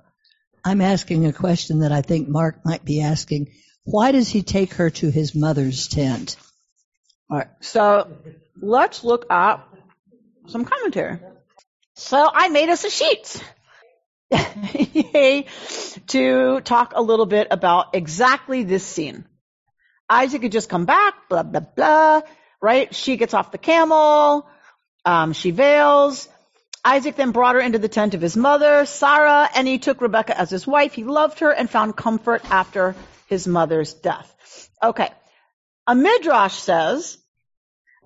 [0.64, 3.52] I'm asking a question that I think Mark might be asking.
[3.82, 6.36] Why does he take her to his mother's tent?
[7.28, 7.48] All right.
[7.60, 8.16] So
[8.62, 9.66] let's look at
[10.46, 11.18] some commentary.
[11.94, 13.42] So I made us a sheet
[16.08, 19.24] to talk a little bit about exactly this scene.
[20.10, 22.22] Isaac had just come back, blah, blah, blah,
[22.60, 22.92] right?
[22.94, 24.46] She gets off the camel,
[25.04, 26.28] um, she veils.
[26.84, 30.38] Isaac then brought her into the tent of his mother, Sarah, and he took Rebecca
[30.38, 30.92] as his wife.
[30.94, 32.96] He loved her and found comfort after
[33.28, 34.30] his mother's death.
[34.82, 35.10] Okay.
[35.86, 37.18] A midrash says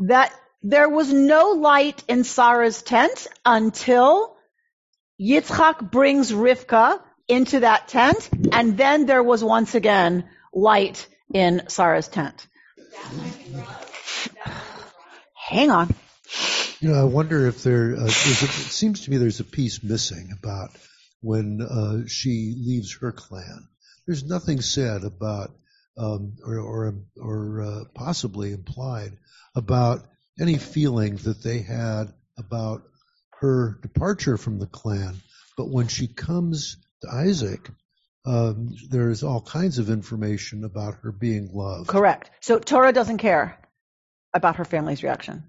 [0.01, 4.37] that there was no light in Sarah's tent until
[5.21, 12.09] Yitzchak brings Rivka into that tent, and then there was once again light in Sarah's
[12.09, 12.47] tent.
[15.35, 15.95] Hang on.
[16.81, 17.95] You know, I wonder if there.
[17.97, 20.71] Uh, a, it seems to me there's a piece missing about
[21.21, 23.69] when uh, she leaves her clan.
[24.07, 25.51] There's nothing said about,
[25.97, 29.17] um, or or, or uh, possibly implied
[29.57, 30.05] about
[30.41, 32.83] any feeling that they had about
[33.41, 35.17] her departure from the clan.
[35.57, 37.69] But when she comes to Isaac,
[38.25, 41.89] um, there's all kinds of information about her being loved.
[41.89, 42.31] Correct.
[42.41, 43.59] So Torah doesn't care
[44.35, 45.45] about her family's reaction.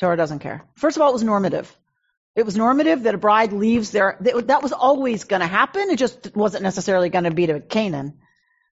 [0.00, 0.64] Torah doesn't care.
[0.76, 1.74] First of all, it was normative.
[2.36, 4.16] It was normative that a bride leaves there.
[4.20, 5.90] That was always going to happen.
[5.90, 8.18] It just wasn't necessarily going to be to Canaan.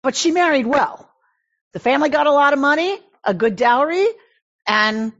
[0.02, 1.10] But she married well.
[1.72, 4.06] The family got a lot of money, a good dowry,
[4.68, 5.14] and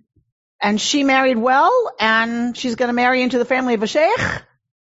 [0.64, 4.18] and she married well, and she's going to marry into the family of a sheikh,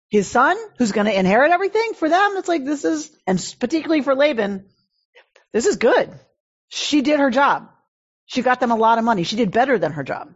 [0.09, 1.93] his son, who's going to inherit everything.
[1.95, 4.65] For them, it's like this is, and particularly for Laban,
[5.53, 6.11] this is good.
[6.69, 7.69] She did her job.
[8.25, 9.23] She got them a lot of money.
[9.23, 10.35] She did better than her job.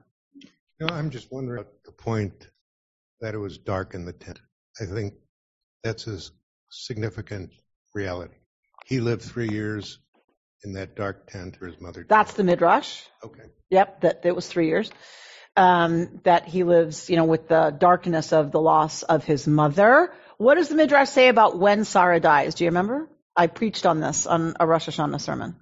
[0.87, 2.49] I'm just wondering about the point
[3.21, 4.41] that it was dark in the tent.
[4.81, 5.15] I think
[5.83, 6.19] that's a
[6.71, 7.53] significant
[7.95, 8.35] reality.
[8.87, 9.99] He lived three years
[10.65, 12.05] in that dark tent or his mother.
[12.09, 13.03] That's the midrash.
[13.25, 13.45] Okay.
[13.71, 14.91] Yep, that it was three years.
[15.57, 20.13] Um, that he lives, you know, with the darkness of the loss of his mother.
[20.39, 22.55] What does the midrash say about when Sarah dies?
[22.55, 23.09] Do you remember?
[23.37, 25.57] I preached on this on a Rosh Hashanah sermon.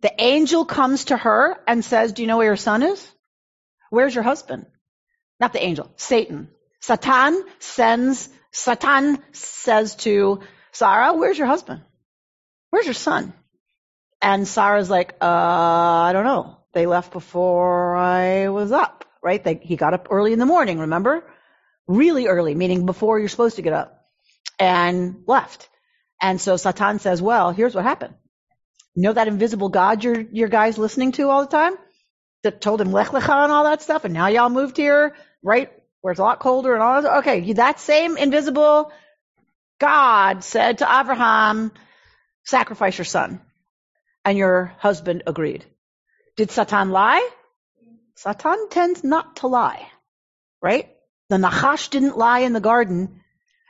[0.00, 3.06] The angel comes to her and says, "Do you know where your son is?
[3.90, 4.66] Where's your husband?"
[5.40, 6.48] Not the angel, Satan.
[6.80, 8.28] Satan sends.
[8.50, 10.40] Satan says to
[10.72, 11.82] Sarah, where's your husband?
[12.70, 13.34] Where's your son?
[14.22, 16.58] And Sarah's like, uh, I don't know.
[16.72, 19.42] They left before I was up, right?
[19.42, 21.24] They, he got up early in the morning, remember?
[21.88, 24.06] Really early, meaning before you're supposed to get up,
[24.58, 25.68] and left.
[26.22, 28.14] And so Satan says, well, here's what happened.
[28.94, 31.74] You know that invisible God your, your guy's listening to all the time?
[32.44, 35.72] That told him Lech Lecha and all that stuff, and now y'all moved here, right?
[36.00, 37.18] Where it's a lot colder and all that.
[37.18, 38.92] Okay, that same invisible
[39.80, 41.72] God said to Abraham,
[42.44, 43.40] sacrifice your son.
[44.24, 45.64] And your husband agreed.
[46.36, 47.28] Did Satan lie?
[48.16, 49.86] Satan tends not to lie,
[50.60, 50.88] right?
[51.28, 53.20] The Nachash didn't lie in the garden,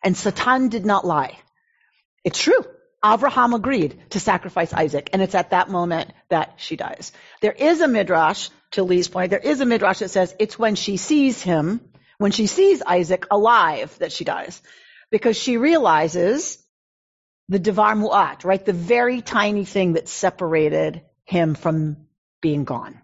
[0.03, 1.39] and Satan did not lie.
[2.25, 2.65] It's true.
[3.05, 7.13] Abraham agreed to sacrifice Isaac, and it's at that moment that she dies.
[7.41, 10.77] There is a midrash, to Lee's point, there is a midrash that says it's when
[10.77, 11.81] she sees him,
[12.19, 14.63] when she sees Isaac alive, that she dies.
[15.11, 16.62] Because she realizes
[17.53, 18.65] the Devar Mu'at, right?
[18.65, 22.09] The very tiny thing that separated him from
[22.41, 23.01] being gone.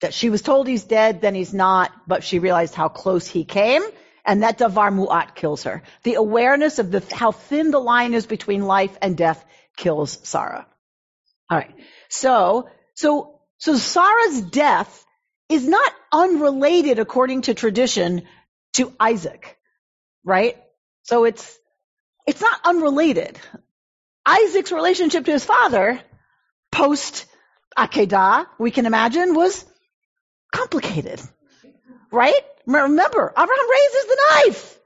[0.00, 3.44] That she was told he's dead, then he's not, but she realized how close he
[3.44, 3.82] came,
[4.24, 5.82] and that Davar Mu'at kills her.
[6.02, 9.44] The awareness of the, how thin the line is between life and death
[9.76, 10.66] kills Sarah.
[11.50, 11.74] Alright.
[12.08, 15.04] So, so, so Sarah's death
[15.48, 18.22] is not unrelated according to tradition
[18.74, 19.56] to Isaac.
[20.24, 20.56] Right?
[21.04, 21.58] So it's,
[22.26, 23.38] it's not unrelated.
[24.28, 26.00] Isaac's relationship to his father,
[26.70, 27.24] post
[27.78, 29.64] Akedah, we can imagine, was
[30.52, 31.20] complicated.
[32.12, 32.42] Right?
[32.66, 34.78] Remember, Abraham raises the knife.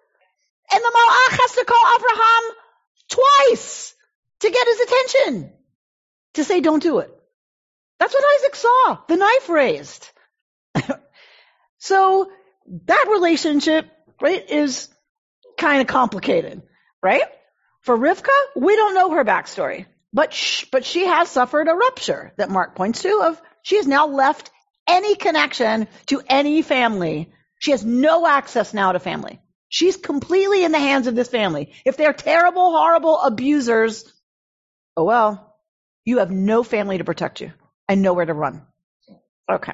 [0.72, 2.56] And the Malach has to call Abraham
[3.08, 3.94] twice
[4.40, 5.52] to get his attention.
[6.34, 7.10] To say, don't do it.
[7.98, 8.98] That's what Isaac saw.
[9.08, 10.08] The knife raised.
[11.78, 12.30] so,
[12.86, 14.88] that relationship, right, is
[15.58, 16.62] kind of complicated,
[17.02, 17.24] right?
[17.82, 22.32] For Rivka, we don't know her backstory, but sh- but she has suffered a rupture
[22.36, 24.50] that Mark points to of she has now left
[24.88, 27.32] any connection to any family.
[27.58, 29.40] She has no access now to family.
[29.68, 31.72] She's completely in the hands of this family.
[31.84, 34.04] If they're terrible, horrible abusers,
[34.96, 35.56] oh well,
[36.04, 37.52] you have no family to protect you
[37.88, 38.62] and nowhere to run.
[39.50, 39.72] Okay.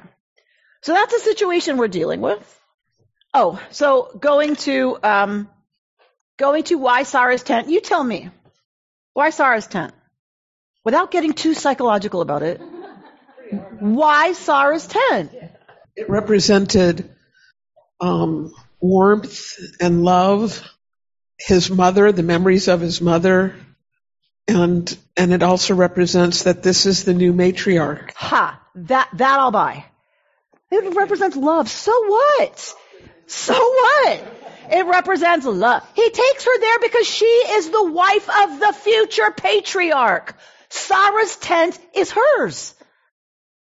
[0.83, 2.59] So that's a situation we're dealing with.
[3.33, 5.49] Oh, so going to um,
[6.39, 7.69] going to why Sarah's tent.
[7.69, 8.31] You tell me.
[9.13, 9.93] Why Sarah's tent?
[10.83, 12.59] Without getting too psychological about it.
[13.79, 15.35] Why Sarah's tent?
[15.95, 17.13] It represented
[17.99, 20.63] um, warmth and love.
[21.37, 23.55] His mother, the memories of his mother,
[24.45, 28.11] and and it also represents that this is the new matriarch.
[28.15, 28.61] Ha!
[28.75, 29.85] That that I'll buy.
[30.69, 31.69] It represents love.
[31.69, 32.75] So what?
[33.27, 34.38] So what?
[34.71, 35.83] It represents love.
[35.95, 40.35] He takes her there because she is the wife of the future patriarch.
[40.69, 42.75] Sarah's tent is hers.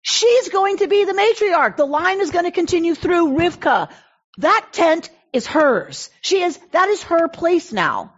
[0.03, 1.77] She's going to be the matriarch.
[1.77, 3.91] The line is going to continue through Rivka.
[4.39, 6.11] That tent is hers.
[6.21, 8.15] She is, that is her place now.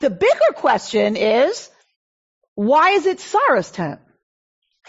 [0.00, 1.70] The bigger question is,
[2.54, 4.00] why is it Sarah's tent?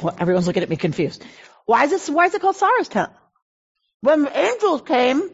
[0.02, 1.24] Well, everyone's looking at me confused.
[1.66, 3.12] Why is it, why is it called Sarah's tent?
[4.02, 5.30] When angels came,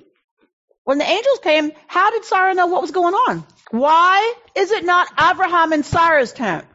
[0.90, 3.46] when the angels came, how did Sarah know what was going on?
[3.70, 6.66] Why is it not Abraham and Sarah's tent?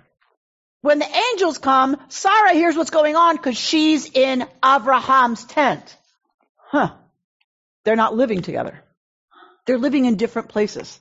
[0.83, 5.97] When the angels come, Sarah hears what's going on because she's in Abraham's tent.
[6.59, 6.93] Huh.
[7.85, 8.79] They're not living together.
[9.67, 11.01] They're living in different places.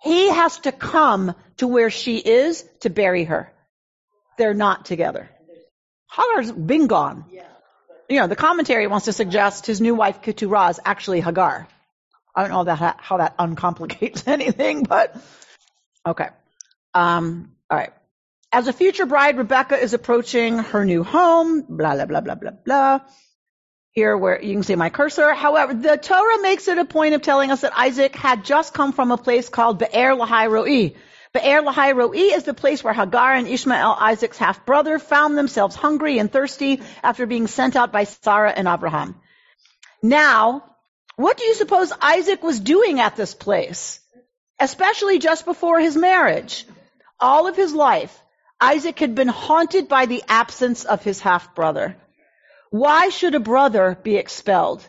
[0.00, 3.52] He has to come to where she is to bury her.
[4.38, 5.28] They're not together.
[6.08, 7.26] Hagar's been gone.
[8.08, 11.68] You know, the commentary wants to suggest his new wife Keturah is actually Hagar.
[12.40, 15.14] I don't know that, how that uncomplicates anything, but
[16.06, 16.28] okay.
[16.94, 17.92] Um, all right.
[18.50, 22.50] As a future bride, Rebecca is approaching her new home, blah, blah, blah, blah, blah,
[22.64, 23.00] blah.
[23.92, 25.34] Here where you can see my cursor.
[25.34, 28.92] However, the Torah makes it a point of telling us that Isaac had just come
[28.92, 30.96] from a place called Be'er Lahai Ro'i.
[31.34, 36.18] Be'er Lahai Ro'i is the place where Hagar and Ishmael, Isaac's half-brother, found themselves hungry
[36.18, 39.20] and thirsty after being sent out by Sarah and Abraham.
[40.02, 40.69] Now,
[41.20, 44.00] what do you suppose Isaac was doing at this place?
[44.58, 46.66] Especially just before his marriage.
[47.18, 48.16] All of his life,
[48.60, 51.96] Isaac had been haunted by the absence of his half brother.
[52.70, 54.86] Why should a brother be expelled?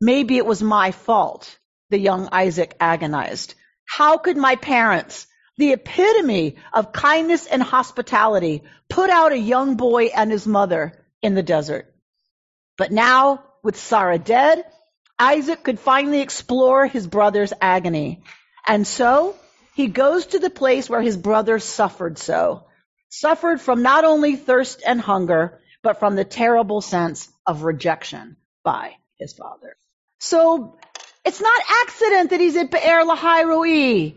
[0.00, 3.54] Maybe it was my fault, the young Isaac agonized.
[3.86, 5.26] How could my parents,
[5.56, 11.34] the epitome of kindness and hospitality, put out a young boy and his mother in
[11.34, 11.92] the desert?
[12.78, 14.64] But now, with Sarah dead,
[15.20, 18.22] Isaac could finally explore his brother's agony.
[18.66, 19.36] And so,
[19.74, 22.64] he goes to the place where his brother suffered so,
[23.10, 28.96] suffered from not only thirst and hunger, but from the terrible sense of rejection by
[29.18, 29.76] his father.
[30.18, 30.78] So
[31.24, 34.14] it's not accident that he's at Be'er Lahai Roi.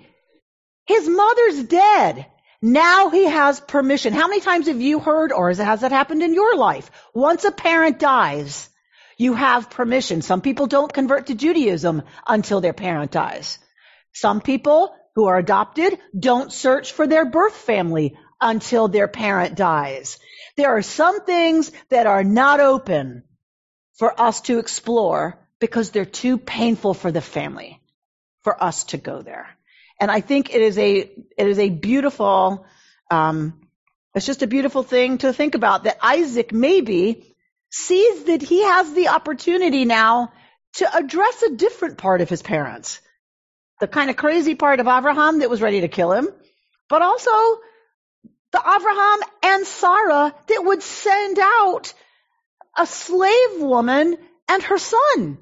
[0.86, 2.26] His mother's dead.
[2.62, 4.14] Now he has permission.
[4.14, 6.90] How many times have you heard or has that happened in your life?
[7.14, 8.70] Once a parent dies,
[9.18, 10.22] you have permission.
[10.22, 13.60] Some people don't convert to Judaism until their parent dies.
[14.14, 20.20] Some people who are adopted don't search for their birth family until their parent dies.
[20.58, 23.24] There are some things that are not open
[23.94, 27.80] for us to explore because they're too painful for the family
[28.42, 29.48] for us to go there.
[30.00, 32.66] And I think it is a it is a beautiful
[33.10, 33.62] um,
[34.14, 37.33] it's just a beautiful thing to think about that Isaac maybe
[37.74, 40.32] sees that he has the opportunity now
[40.74, 43.02] to address a different part of his parents.
[43.80, 46.30] The kind of crazy part of Abraham that was ready to kill him,
[46.88, 47.32] but also
[48.52, 51.94] the Abraham and Sarah that would send out
[52.78, 54.18] a slave woman
[54.48, 55.40] and her son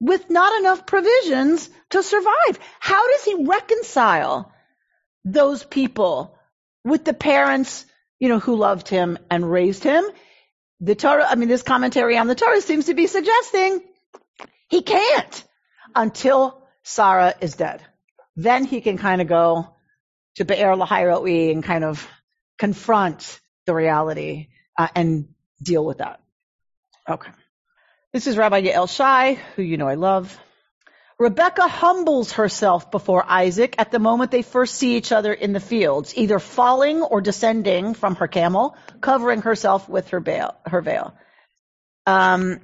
[0.00, 2.58] with not enough provisions to survive.
[2.80, 4.52] How does he reconcile
[5.24, 6.36] those people
[6.84, 7.86] with the parents,
[8.18, 10.04] you know, who loved him and raised him?
[10.80, 13.80] The Torah, I mean, this commentary on the Torah seems to be suggesting
[14.68, 15.44] he can't
[15.94, 17.82] until Sarah is dead.
[18.36, 19.74] Then he can kind of go
[20.36, 22.06] to Be'er Lahairoi and kind of
[22.58, 24.48] confront the reality
[24.78, 25.28] uh, and
[25.62, 26.20] deal with that.
[27.08, 27.30] Okay.
[28.12, 30.38] This is Rabbi Yael Shai, who you know I love.
[31.18, 35.60] Rebecca humbles herself before Isaac at the moment they first see each other in the
[35.60, 40.54] fields, either falling or descending from her camel, covering herself with her veil.
[40.66, 41.14] Her veil.
[42.04, 42.60] Um,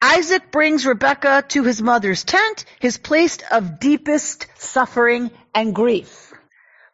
[0.00, 6.29] Isaac brings Rebecca to his mother's tent, his place of deepest suffering and grief.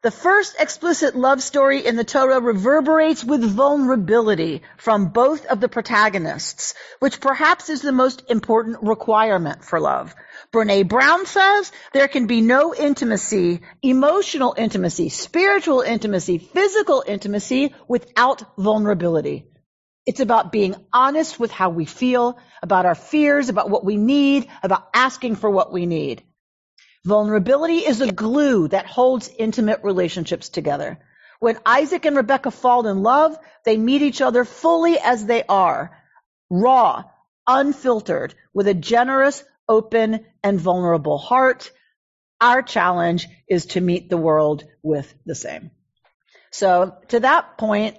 [0.07, 5.69] The first explicit love story in the Torah reverberates with vulnerability from both of the
[5.69, 10.15] protagonists, which perhaps is the most important requirement for love.
[10.53, 18.57] Brene Brown says there can be no intimacy, emotional intimacy, spiritual intimacy, physical intimacy without
[18.57, 19.49] vulnerability.
[20.07, 24.47] It's about being honest with how we feel, about our fears, about what we need,
[24.63, 26.23] about asking for what we need.
[27.07, 30.99] Vulnerability is a glue that holds intimate relationships together.
[31.39, 35.97] When Isaac and Rebecca fall in love, they meet each other fully as they are,
[36.51, 37.05] raw,
[37.47, 41.71] unfiltered, with a generous, open, and vulnerable heart.
[42.41, 45.71] Our challenge is to meet the world with the same.
[46.51, 47.97] So to that point,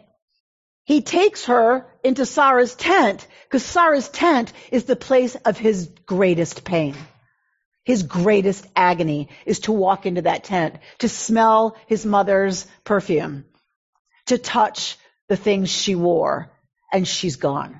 [0.83, 6.65] he takes her into Sarah's tent because Sarah's tent is the place of his greatest
[6.65, 6.93] pain.
[7.87, 13.45] His greatest agony is to walk into that tent, to smell his mother's perfume,
[14.25, 14.97] to touch
[15.29, 16.51] the things she wore,
[16.91, 17.79] and she's gone.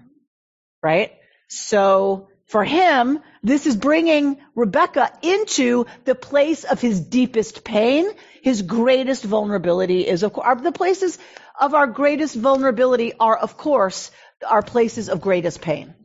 [0.82, 1.12] Right?
[1.50, 8.10] So for him, this is bringing Rebecca into the place of his deepest pain.
[8.42, 11.20] His greatest vulnerability is, of course, the places
[11.60, 14.10] of our greatest vulnerability are, of course,
[14.48, 15.96] our places of greatest pain.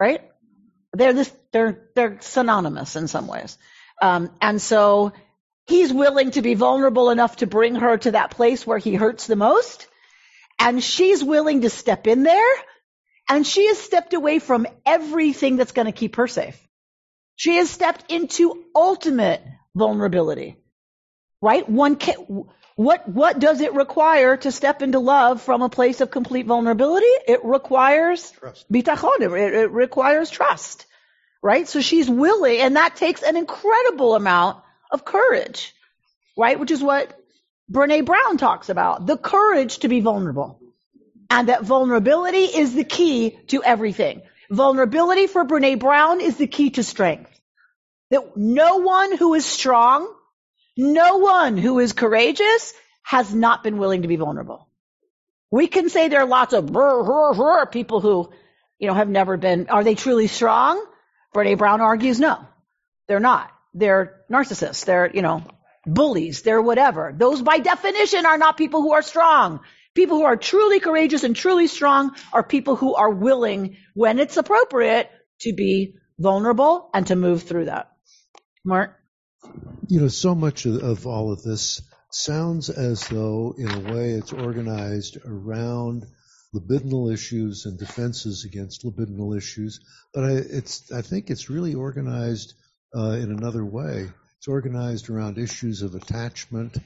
[0.00, 0.27] Right?
[0.92, 3.58] They're this, they're, they're synonymous in some ways.
[4.00, 5.12] Um, and so
[5.66, 9.26] he's willing to be vulnerable enough to bring her to that place where he hurts
[9.26, 9.86] the most.
[10.58, 12.54] And she's willing to step in there.
[13.28, 16.58] And she has stepped away from everything that's going to keep her safe.
[17.36, 19.42] She has stepped into ultimate
[19.76, 20.56] vulnerability.
[21.40, 21.68] Right?
[21.68, 22.46] One can,
[22.78, 27.10] what, what does it require to step into love from a place of complete vulnerability?
[27.26, 28.72] It requires Trust.
[28.72, 29.20] bitachon.
[29.36, 30.86] It, it requires trust.
[31.42, 31.66] Right?
[31.66, 34.58] So she's willing, and that takes an incredible amount
[34.92, 35.74] of courage.
[36.36, 36.56] Right?
[36.56, 37.18] Which is what
[37.68, 39.06] Brene Brown talks about.
[39.06, 40.60] The courage to be vulnerable.
[41.30, 44.22] And that vulnerability is the key to everything.
[44.52, 47.40] Vulnerability for Brene Brown is the key to strength.
[48.10, 50.14] That no one who is strong
[50.78, 52.72] no one who is courageous
[53.02, 54.68] has not been willing to be vulnerable.
[55.50, 58.30] We can say there are lots of brr, brr, brr, people who,
[58.78, 60.84] you know, have never been, are they truly strong?
[61.34, 62.46] Brene Brown argues no.
[63.08, 63.50] They're not.
[63.74, 64.84] They're narcissists.
[64.84, 65.42] They're, you know,
[65.84, 66.42] bullies.
[66.42, 67.12] They're whatever.
[67.16, 69.60] Those by definition are not people who are strong.
[69.94, 74.36] People who are truly courageous and truly strong are people who are willing, when it's
[74.36, 75.10] appropriate,
[75.40, 77.90] to be vulnerable and to move through that.
[78.64, 78.94] Mark?
[79.88, 81.80] You know, so much of, of all of this
[82.10, 86.06] sounds as though, in a way, it's organized around
[86.54, 89.80] libidinal issues and defenses against libidinal issues,
[90.12, 92.52] but I, it's I think it's really organized
[92.94, 94.10] uh, in another way.
[94.36, 96.76] it's organized around issues of attachment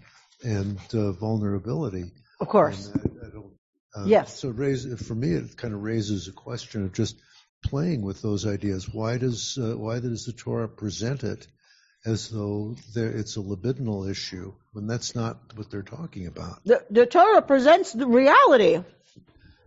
[0.44, 2.12] and uh, vulnerability.
[2.38, 2.92] Of course.
[2.94, 4.38] I, I uh, Yes.
[4.38, 7.16] So it raise, for me, it kind of raises a question of just
[7.64, 8.88] playing with those ideas.
[8.88, 11.48] Why does uh, why does the Torah present it
[12.05, 16.64] as though there, it's a libidinal issue when that's not what they're talking about?
[16.64, 18.82] The, the Torah presents the reality.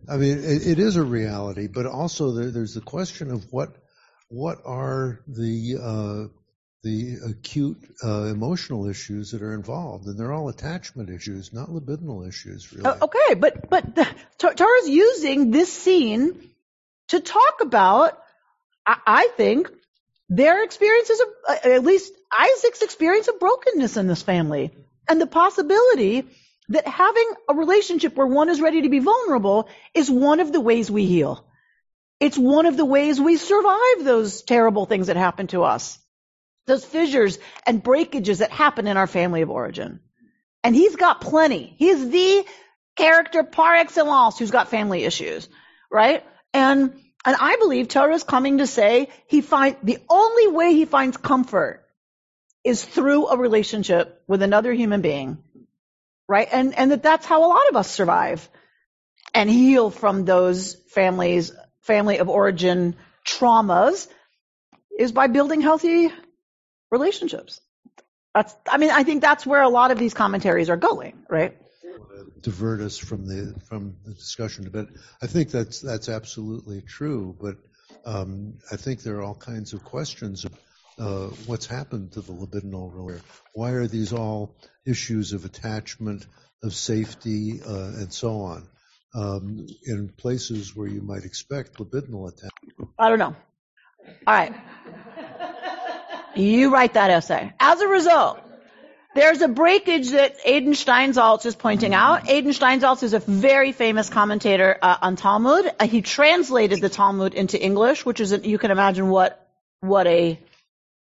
[0.08, 3.76] I mean, it, it is a reality, but also there, there's the question of what
[4.30, 6.28] what are the uh,
[6.84, 12.28] the acute uh, emotional issues that are involved, and they're all attachment issues, not libidinal
[12.28, 12.86] issues, really.
[12.86, 14.08] Uh, okay, but but the
[14.38, 16.52] Tor- Torah's using this scene
[17.08, 18.20] to talk about,
[18.86, 19.72] I, I think,
[20.30, 24.72] their experiences uh, at least Isaac's experience of brokenness in this family,
[25.08, 26.28] and the possibility
[26.70, 30.62] that having a relationship where one is ready to be vulnerable is one of the
[30.62, 31.46] ways we heal.
[32.20, 36.00] It's one of the ways we survive those terrible things that happen to us.
[36.66, 40.00] Those fissures and breakages that happen in our family of origin.
[40.64, 41.76] And he's got plenty.
[41.78, 42.46] He's the
[42.96, 45.48] character par excellence who's got family issues,
[45.92, 46.24] right?
[46.54, 50.86] And, and I believe Torah is coming to say he find, the only way he
[50.86, 51.84] finds comfort
[52.64, 55.40] is through a relationship with another human being,
[56.28, 56.48] right?
[56.52, 58.48] And, and that that's how a lot of us survive
[59.34, 61.52] and heal from those families,
[61.82, 62.96] family of origin
[63.26, 64.08] traumas
[64.98, 66.12] is by building healthy
[66.92, 67.60] relationships.
[68.34, 71.58] That's, I mean, I think that's where a lot of these commentaries are going, right?
[72.42, 74.88] Divert us from the from the discussion a bit.
[75.22, 77.58] I think that's that's absolutely true, but
[78.06, 80.54] um, I think there are all kinds of questions of
[80.98, 83.26] uh, what's happened to the libidinal relationship.
[83.54, 84.56] Why are these all
[84.86, 86.26] issues of attachment,
[86.64, 88.68] of safety, uh, and so on,
[89.14, 92.92] um, in places where you might expect libidinal attachment?
[92.98, 93.36] I don't know.
[94.28, 94.54] All right.
[96.36, 97.54] You write that essay.
[97.60, 98.45] As a result,
[99.16, 102.30] there's a breakage that Adin Steinsaltz is pointing out.
[102.30, 105.72] Adin Steinsaltz is a very famous commentator uh, on Talmud.
[105.80, 109.48] Uh, he translated the Talmud into English, which is, a, you can imagine what,
[109.80, 110.40] what a,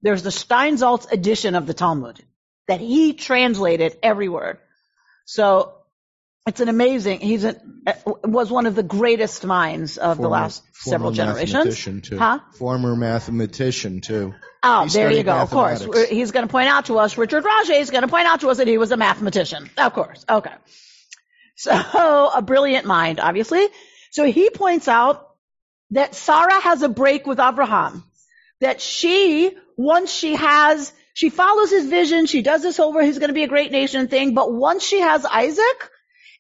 [0.02, 2.24] there's the Steinsaltz edition of the Talmud
[2.68, 4.58] that he translated every word.
[5.26, 5.74] So
[6.48, 7.60] it's an amazing, he's a,
[8.24, 11.54] was one of the greatest minds of the last several former generations.
[11.54, 12.18] mathematician, too.
[12.18, 12.40] Huh?
[12.54, 14.34] Former mathematician too.
[14.70, 15.36] Oh, He there you go.
[15.36, 15.88] Of course.
[16.10, 18.50] He's going to point out to us, Richard Rajah is going to point out to
[18.50, 19.70] us that he was a mathematician.
[19.78, 20.26] Of course.
[20.30, 20.52] Okay.
[21.56, 21.72] So,
[22.36, 23.66] a brilliant mind, obviously.
[24.12, 25.28] So he points out
[25.92, 28.04] that Sarah has a break with Abraham.
[28.60, 33.20] That she, once she has, she follows his vision, she does this whole where he's
[33.20, 35.92] going to be a great nation thing, but once she has Isaac,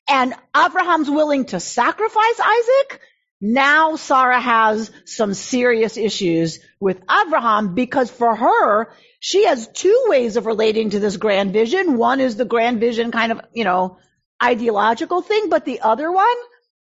[0.10, 3.02] and Abraham's willing to sacrifice Isaac,
[3.40, 10.38] now Sarah has some serious issues with Abraham because for her, she has two ways
[10.38, 11.98] of relating to this grand vision.
[11.98, 14.00] One is the grand vision kind of, you know,
[14.42, 16.36] ideological thing, but the other one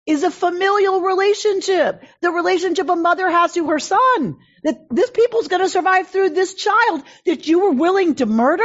[0.05, 2.03] is a familial relationship.
[2.21, 4.37] The relationship a mother has to her son.
[4.63, 8.63] That this people's going to survive through this child that you were willing to murder.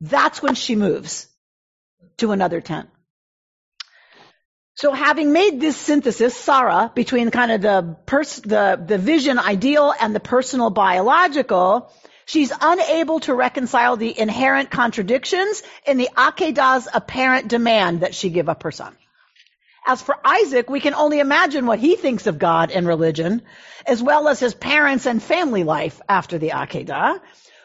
[0.00, 1.28] That's when she moves
[2.18, 2.88] to another tent.
[4.74, 9.92] So having made this synthesis, Sarah, between kind of the pers- the, the vision ideal
[10.00, 11.92] and the personal biological,
[12.24, 18.48] she's unable to reconcile the inherent contradictions in the Akedah's apparent demand that she give
[18.48, 18.96] up her son.
[19.84, 23.42] As for Isaac, we can only imagine what he thinks of God and religion,
[23.84, 27.20] as well as his parents and family life after the Akedah.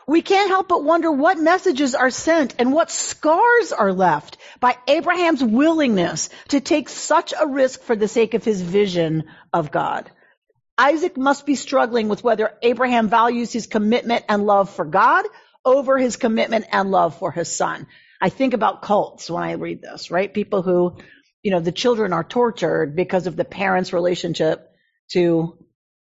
[0.07, 4.77] We can't help but wonder what messages are sent and what scars are left by
[4.87, 10.09] Abraham's willingness to take such a risk for the sake of his vision of God.
[10.77, 15.25] Isaac must be struggling with whether Abraham values his commitment and love for God
[15.65, 17.85] over his commitment and love for his son.
[18.21, 20.33] I think about cults when I read this, right?
[20.33, 20.97] People who,
[21.43, 24.71] you know, the children are tortured because of the parents' relationship
[25.09, 25.57] to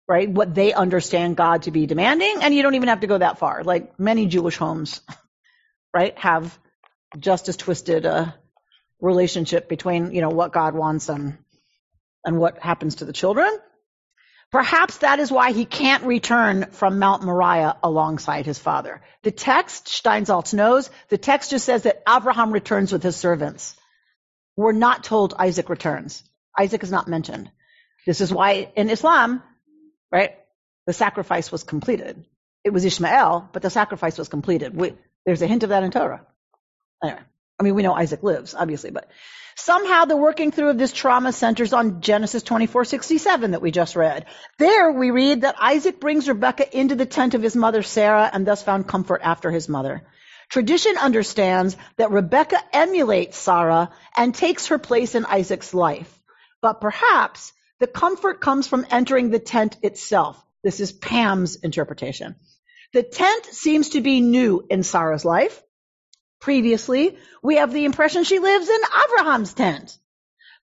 [0.08, 0.30] right?
[0.30, 2.40] What they understand God to be demanding.
[2.42, 3.64] And you don't even have to go that far.
[3.64, 5.02] Like many Jewish homes,
[5.94, 6.58] right, have
[7.18, 8.36] just as twisted a
[9.00, 11.38] relationship between, you know, what God wants and,
[12.26, 13.50] and what happens to the children.
[14.52, 19.02] Perhaps that is why he can't return from Mount Moriah alongside his father.
[19.24, 23.76] The text, Steinsaltz knows, the text just says that Abraham returns with his servants.
[24.56, 26.24] We're not told Isaac returns.
[26.58, 27.50] Isaac is not mentioned.
[28.06, 29.42] This is why in Islam,
[30.14, 30.38] right?
[30.86, 32.24] The sacrifice was completed.
[32.64, 34.76] It was Ishmael, but the sacrifice was completed.
[34.76, 34.94] We,
[35.26, 36.26] there's a hint of that in Torah.
[37.04, 37.20] Anyway,
[37.60, 39.10] I mean, we know Isaac lives, obviously, but
[39.56, 44.26] somehow the working through of this trauma centers on Genesis 24:67 that we just read.
[44.60, 48.46] There we read that Isaac brings Rebekah into the tent of his mother Sarah and
[48.46, 50.04] thus found comfort after his mother.
[50.50, 56.12] Tradition understands that Rebekah emulates Sarah and takes her place in Isaac's life.
[56.62, 57.52] But perhaps
[57.84, 60.42] the comfort comes from entering the tent itself.
[60.64, 62.38] This is Pam's interpretation.
[62.94, 65.62] The tent seems to be new in Sarah's life.
[66.40, 69.98] Previously, we have the impression she lives in Abraham's tent.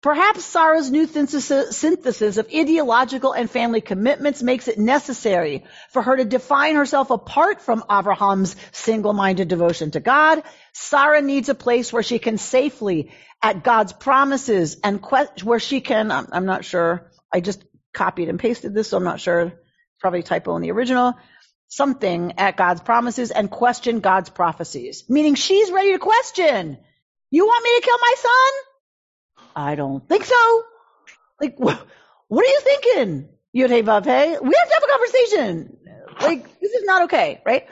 [0.01, 6.25] Perhaps Sarah's new synthesis of ideological and family commitments makes it necessary for her to
[6.25, 10.43] define herself apart from Abraham's single-minded devotion to God.
[10.73, 13.13] Sarah needs a place where she can safely
[13.43, 18.29] at God's promises and que- where she can, I'm, I'm not sure, I just copied
[18.29, 19.53] and pasted this, so I'm not sure,
[20.01, 21.15] probably typo in the original,
[21.69, 25.05] something at God's promises and question God's prophecies.
[25.09, 26.79] Meaning she's ready to question.
[27.31, 28.53] You want me to kill my son?
[29.57, 30.63] I don't think so.
[31.41, 31.83] Like, wh-
[32.29, 33.29] what are you thinking?
[33.57, 34.05] Yud Vav
[34.43, 35.77] We have to have a conversation.
[36.21, 37.67] Like, this is not okay, right?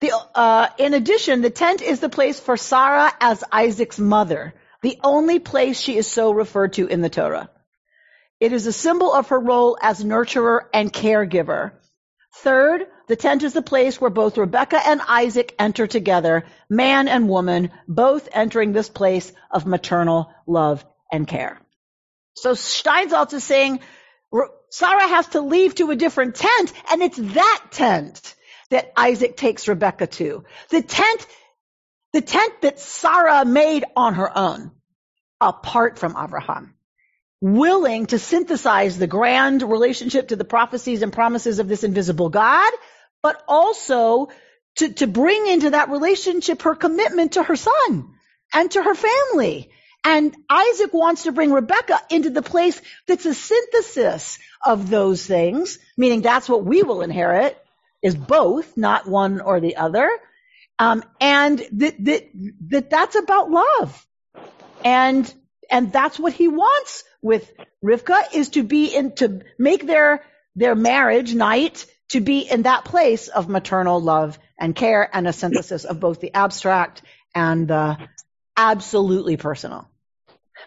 [0.00, 4.98] The, uh, in addition, the tent is the place for Sarah as Isaac's mother, the
[5.02, 7.50] only place she is so referred to in the Torah.
[8.40, 11.72] It is a symbol of her role as nurturer and caregiver.
[12.36, 17.28] Third, the tent is the place where both Rebecca and Isaac enter together, man and
[17.28, 21.60] woman, both entering this place of maternal love and care.
[22.34, 23.80] So Steinsaltz is saying
[24.70, 28.34] Sarah has to leave to a different tent, and it's that tent
[28.70, 30.44] that Isaac takes Rebecca to.
[30.68, 31.26] The tent,
[32.12, 34.70] the tent that Sarah made on her own,
[35.40, 36.74] apart from Abraham.
[37.40, 42.72] Willing to synthesize the grand relationship to the prophecies and promises of this invisible God,
[43.22, 44.28] but also
[44.76, 48.14] to, to bring into that relationship her commitment to her son
[48.52, 49.70] and to her family
[50.04, 55.78] and Isaac wants to bring Rebecca into the place that's a synthesis of those things,
[55.96, 57.58] meaning that's what we will inherit
[58.02, 60.08] is both, not one or the other.
[60.78, 62.28] Um, and that, that,
[62.68, 64.06] that that's about love.
[64.84, 65.32] And,
[65.70, 67.52] and that's what he wants with
[67.84, 72.84] Rivka is to be in, to make their, their marriage night to be in that
[72.84, 77.02] place of maternal love and care and a synthesis of both the abstract
[77.34, 77.98] and the
[78.56, 79.88] absolutely personal.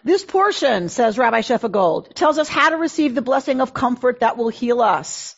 [0.04, 4.20] This portion, says Rabbi Shefa Gold, tells us how to receive the blessing of comfort
[4.20, 5.36] that will heal us.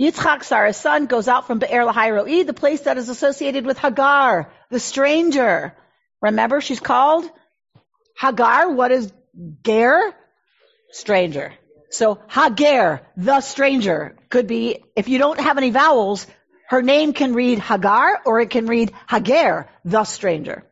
[0.00, 4.52] Yitzchak, Sarah's son, goes out from Be'er Lahai the place that is associated with Hagar,
[4.70, 5.74] the stranger.
[6.20, 7.30] Remember, she's called
[8.14, 8.70] Hagar.
[8.70, 9.12] What is
[9.64, 10.14] Ger?
[10.90, 11.54] Stranger.
[11.90, 16.26] So Hagar, the stranger, could be, if you don't have any vowels,
[16.68, 20.64] her name can read Hagar or it can read Hagar, the stranger.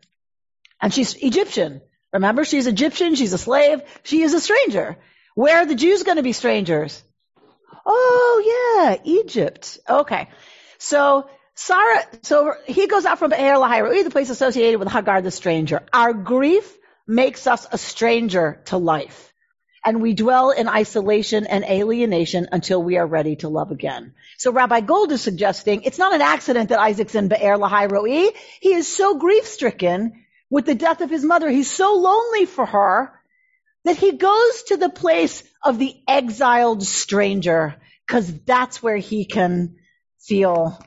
[0.80, 1.80] And she's Egyptian.
[2.12, 4.96] Remember, she's Egyptian, she's a slave, she is a stranger.
[5.34, 7.02] Where are the Jews going to be strangers?
[7.86, 8.42] Oh
[8.84, 9.78] yeah, Egypt.
[9.88, 10.28] Okay.
[10.78, 15.30] So Sarah, so he goes out from Be'er Lahai the place associated with Hagar the
[15.30, 15.82] stranger.
[15.92, 16.76] Our grief
[17.06, 19.32] makes us a stranger to life.
[19.84, 24.14] And we dwell in isolation and alienation until we are ready to love again.
[24.38, 28.30] So Rabbi Gold is suggesting it's not an accident that Isaac's in Be'er Lahai Ro'i.
[28.60, 31.50] He is so grief stricken with the death of his mother.
[31.50, 33.12] He's so lonely for her
[33.84, 37.74] that he goes to the place of the exiled stranger
[38.06, 39.76] because that's where he can
[40.20, 40.78] feel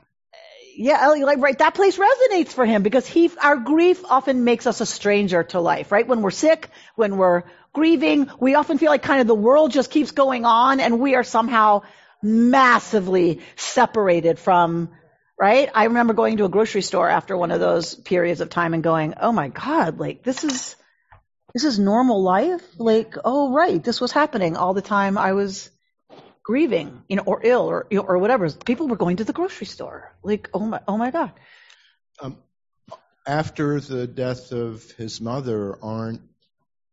[0.76, 4.80] yeah, like right, that place resonates for him because he, our grief often makes us
[4.80, 6.06] a stranger to life, right?
[6.06, 9.90] When we're sick, when we're grieving, we often feel like kind of the world just
[9.90, 11.82] keeps going on and we are somehow
[12.22, 14.90] massively separated from
[15.38, 15.68] right?
[15.74, 18.82] I remember going to a grocery store after one of those periods of time and
[18.82, 20.76] going, "Oh my god, like this is
[21.52, 22.62] this is normal life?
[22.78, 25.70] Like, oh right, this was happening all the time I was
[26.46, 28.48] grieving, you know, or ill or or whatever.
[28.50, 30.14] People were going to the grocery store.
[30.22, 31.32] Like, oh my oh my god."
[32.22, 32.38] Um,
[33.26, 36.22] after the death of his mother, aren't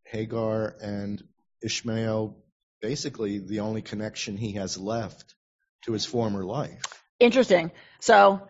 [0.06, 1.24] Hagar and
[1.62, 2.36] Ishmael
[2.82, 5.36] basically the only connection he has left
[5.84, 6.82] to his former life?
[7.20, 7.72] Interesting.
[8.00, 8.42] So,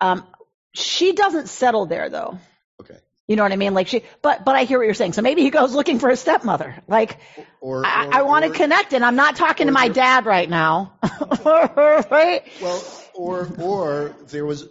[0.00, 0.26] um,
[0.74, 2.38] she doesn't settle there though.
[2.80, 2.98] Okay.
[3.30, 3.74] You know what I mean?
[3.74, 5.12] Like she, but, but I hear what you're saying.
[5.12, 6.74] So maybe he goes looking for a stepmother.
[6.88, 7.16] Like,
[7.60, 10.50] or, or I, I want to connect and I'm not talking to my dad right
[10.50, 10.94] now.
[11.44, 12.42] right?
[12.60, 14.66] Well, or, or there was,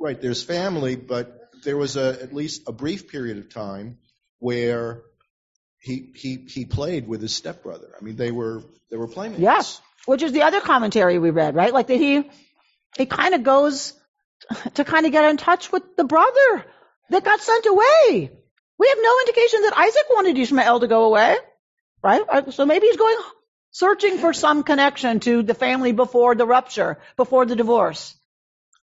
[0.00, 3.98] right, there's family, but there was a, at least a brief period of time
[4.38, 5.02] where
[5.78, 7.92] he, he, he played with his stepbrother.
[8.00, 9.42] I mean, they were, they were playmates.
[9.42, 9.82] Yes.
[10.06, 11.74] Which is the other commentary we read, right?
[11.74, 12.26] Like that he,
[12.96, 13.92] he kind of goes
[14.76, 16.64] to kind of get in touch with the brother
[17.12, 18.30] that got sent away.
[18.78, 21.36] We have no indication that Isaac wanted Ishmael to go away,
[22.02, 22.52] right?
[22.52, 23.16] So maybe he's going
[23.70, 28.14] searching for some connection to the family before the rupture, before the divorce,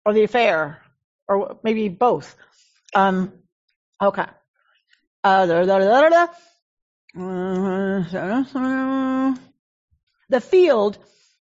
[0.06, 0.82] or the affair,
[1.28, 2.36] or maybe both.
[2.96, 3.34] Um,
[4.02, 4.26] okay.
[5.24, 6.28] Uh, da, da, da.
[10.30, 10.98] The field,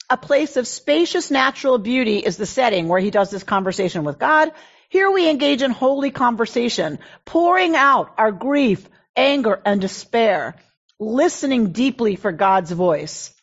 [0.09, 4.17] a place of spacious natural beauty, is the setting where he does this conversation with
[4.19, 4.51] God.
[4.89, 10.55] Here we engage in holy conversation, pouring out our grief, anger, and despair,
[10.99, 13.33] listening deeply for God's voice.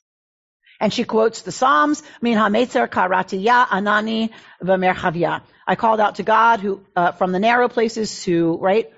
[0.80, 4.30] And she quotes the Psalms, Min hametzer karatiya anani
[4.62, 5.42] v'merchavya.
[5.66, 8.90] I called out to God who, uh, from the narrow places who, right,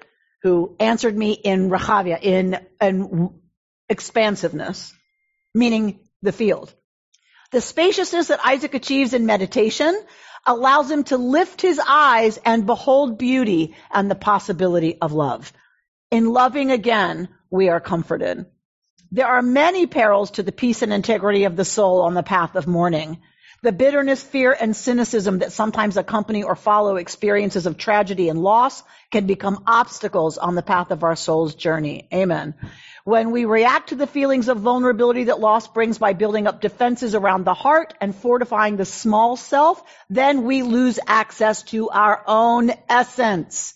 [0.42, 3.30] who answered me in Rechavia, in, in
[3.88, 4.94] expansiveness,
[5.54, 6.72] meaning the field.
[7.50, 9.98] The spaciousness that Isaac achieves in meditation
[10.46, 15.52] allows him to lift his eyes and behold beauty and the possibility of love.
[16.10, 18.46] In loving again, we are comforted.
[19.10, 22.56] There are many perils to the peace and integrity of the soul on the path
[22.56, 23.20] of mourning.
[23.62, 28.82] The bitterness, fear, and cynicism that sometimes accompany or follow experiences of tragedy and loss
[29.10, 32.06] can become obstacles on the path of our soul's journey.
[32.12, 32.54] Amen.
[33.04, 37.14] When we react to the feelings of vulnerability that loss brings by building up defenses
[37.14, 42.72] around the heart and fortifying the small self, then we lose access to our own
[42.88, 43.74] essence.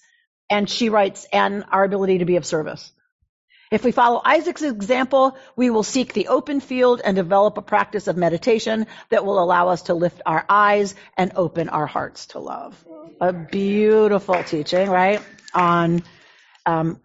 [0.49, 2.91] And she writes, and our ability to be of service.
[3.71, 8.09] If we follow Isaac's example, we will seek the open field and develop a practice
[8.09, 12.39] of meditation that will allow us to lift our eyes and open our hearts to
[12.39, 12.83] love.
[13.21, 15.21] A beautiful teaching, right?
[15.53, 16.03] On,
[16.65, 17.03] um,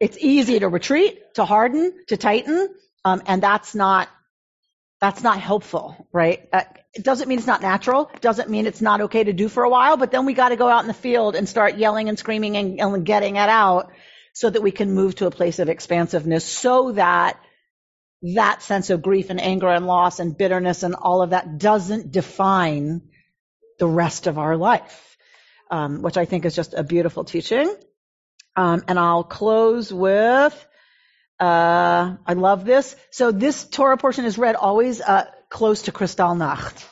[0.00, 2.68] it's easy to retreat, to harden, to tighten,
[3.04, 4.08] um, and that's not,
[5.00, 6.48] that's not helpful, right?
[6.52, 6.62] Uh,
[6.94, 8.10] it doesn't mean it's not natural.
[8.14, 10.48] It doesn't mean it's not okay to do for a while, but then we got
[10.50, 13.48] to go out in the field and start yelling and screaming and, and getting it
[13.48, 13.92] out
[14.32, 17.38] so that we can move to a place of expansiveness so that
[18.34, 22.10] that sense of grief and anger and loss and bitterness and all of that doesn't
[22.10, 23.02] define
[23.78, 25.16] the rest of our life,
[25.70, 27.74] um, which I think is just a beautiful teaching.
[28.56, 30.66] Um, and I'll close with,
[31.38, 32.96] uh, I love this.
[33.10, 36.84] So this Torah portion is read always uh, close to Kristallnacht.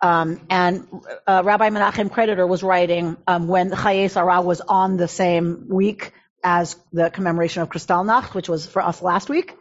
[0.00, 0.86] Um, and
[1.26, 6.12] uh, Rabbi Menachem Creditor was writing um, when Chayei Sarah was on the same week
[6.42, 9.56] as the commemoration of Kristallnacht, which was for us last week.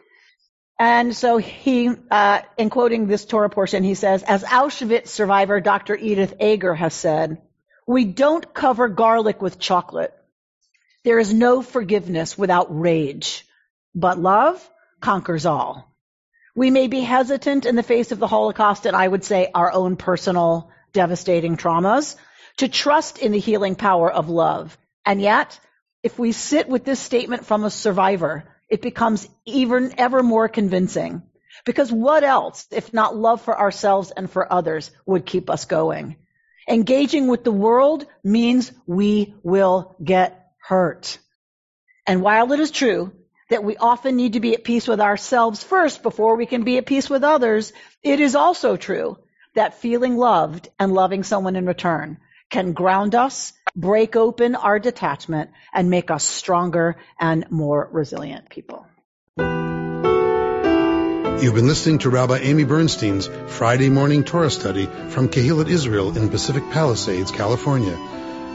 [0.79, 5.95] And so he, uh, in quoting this Torah portion, he says, as Auschwitz survivor Dr.
[5.95, 7.39] Edith Eger has said,
[7.85, 10.11] we don't cover garlic with chocolate.
[11.03, 13.45] There is no forgiveness without rage,
[13.95, 15.91] but love conquers all.
[16.53, 19.71] We may be hesitant in the face of the Holocaust and I would say our
[19.71, 22.17] own personal devastating traumas
[22.57, 24.77] to trust in the healing power of love.
[25.05, 25.59] And yet,
[26.03, 31.23] if we sit with this statement from a survivor, it becomes even ever more convincing.
[31.65, 36.17] Because what else, if not love for ourselves and for others, would keep us going?
[36.67, 40.40] Engaging with the world means we will get
[40.71, 41.19] hurt.
[42.07, 43.11] And while it is true
[43.49, 46.77] that we often need to be at peace with ourselves first before we can be
[46.77, 49.17] at peace with others, it is also true
[49.53, 52.17] that feeling loved and loving someone in return
[52.49, 58.85] can ground us, break open our detachment, and make us stronger and more resilient people.
[61.43, 66.29] You've been listening to Rabbi Amy Bernstein's Friday morning Torah study from Kehillat Israel in
[66.29, 68.20] Pacific Palisades, California.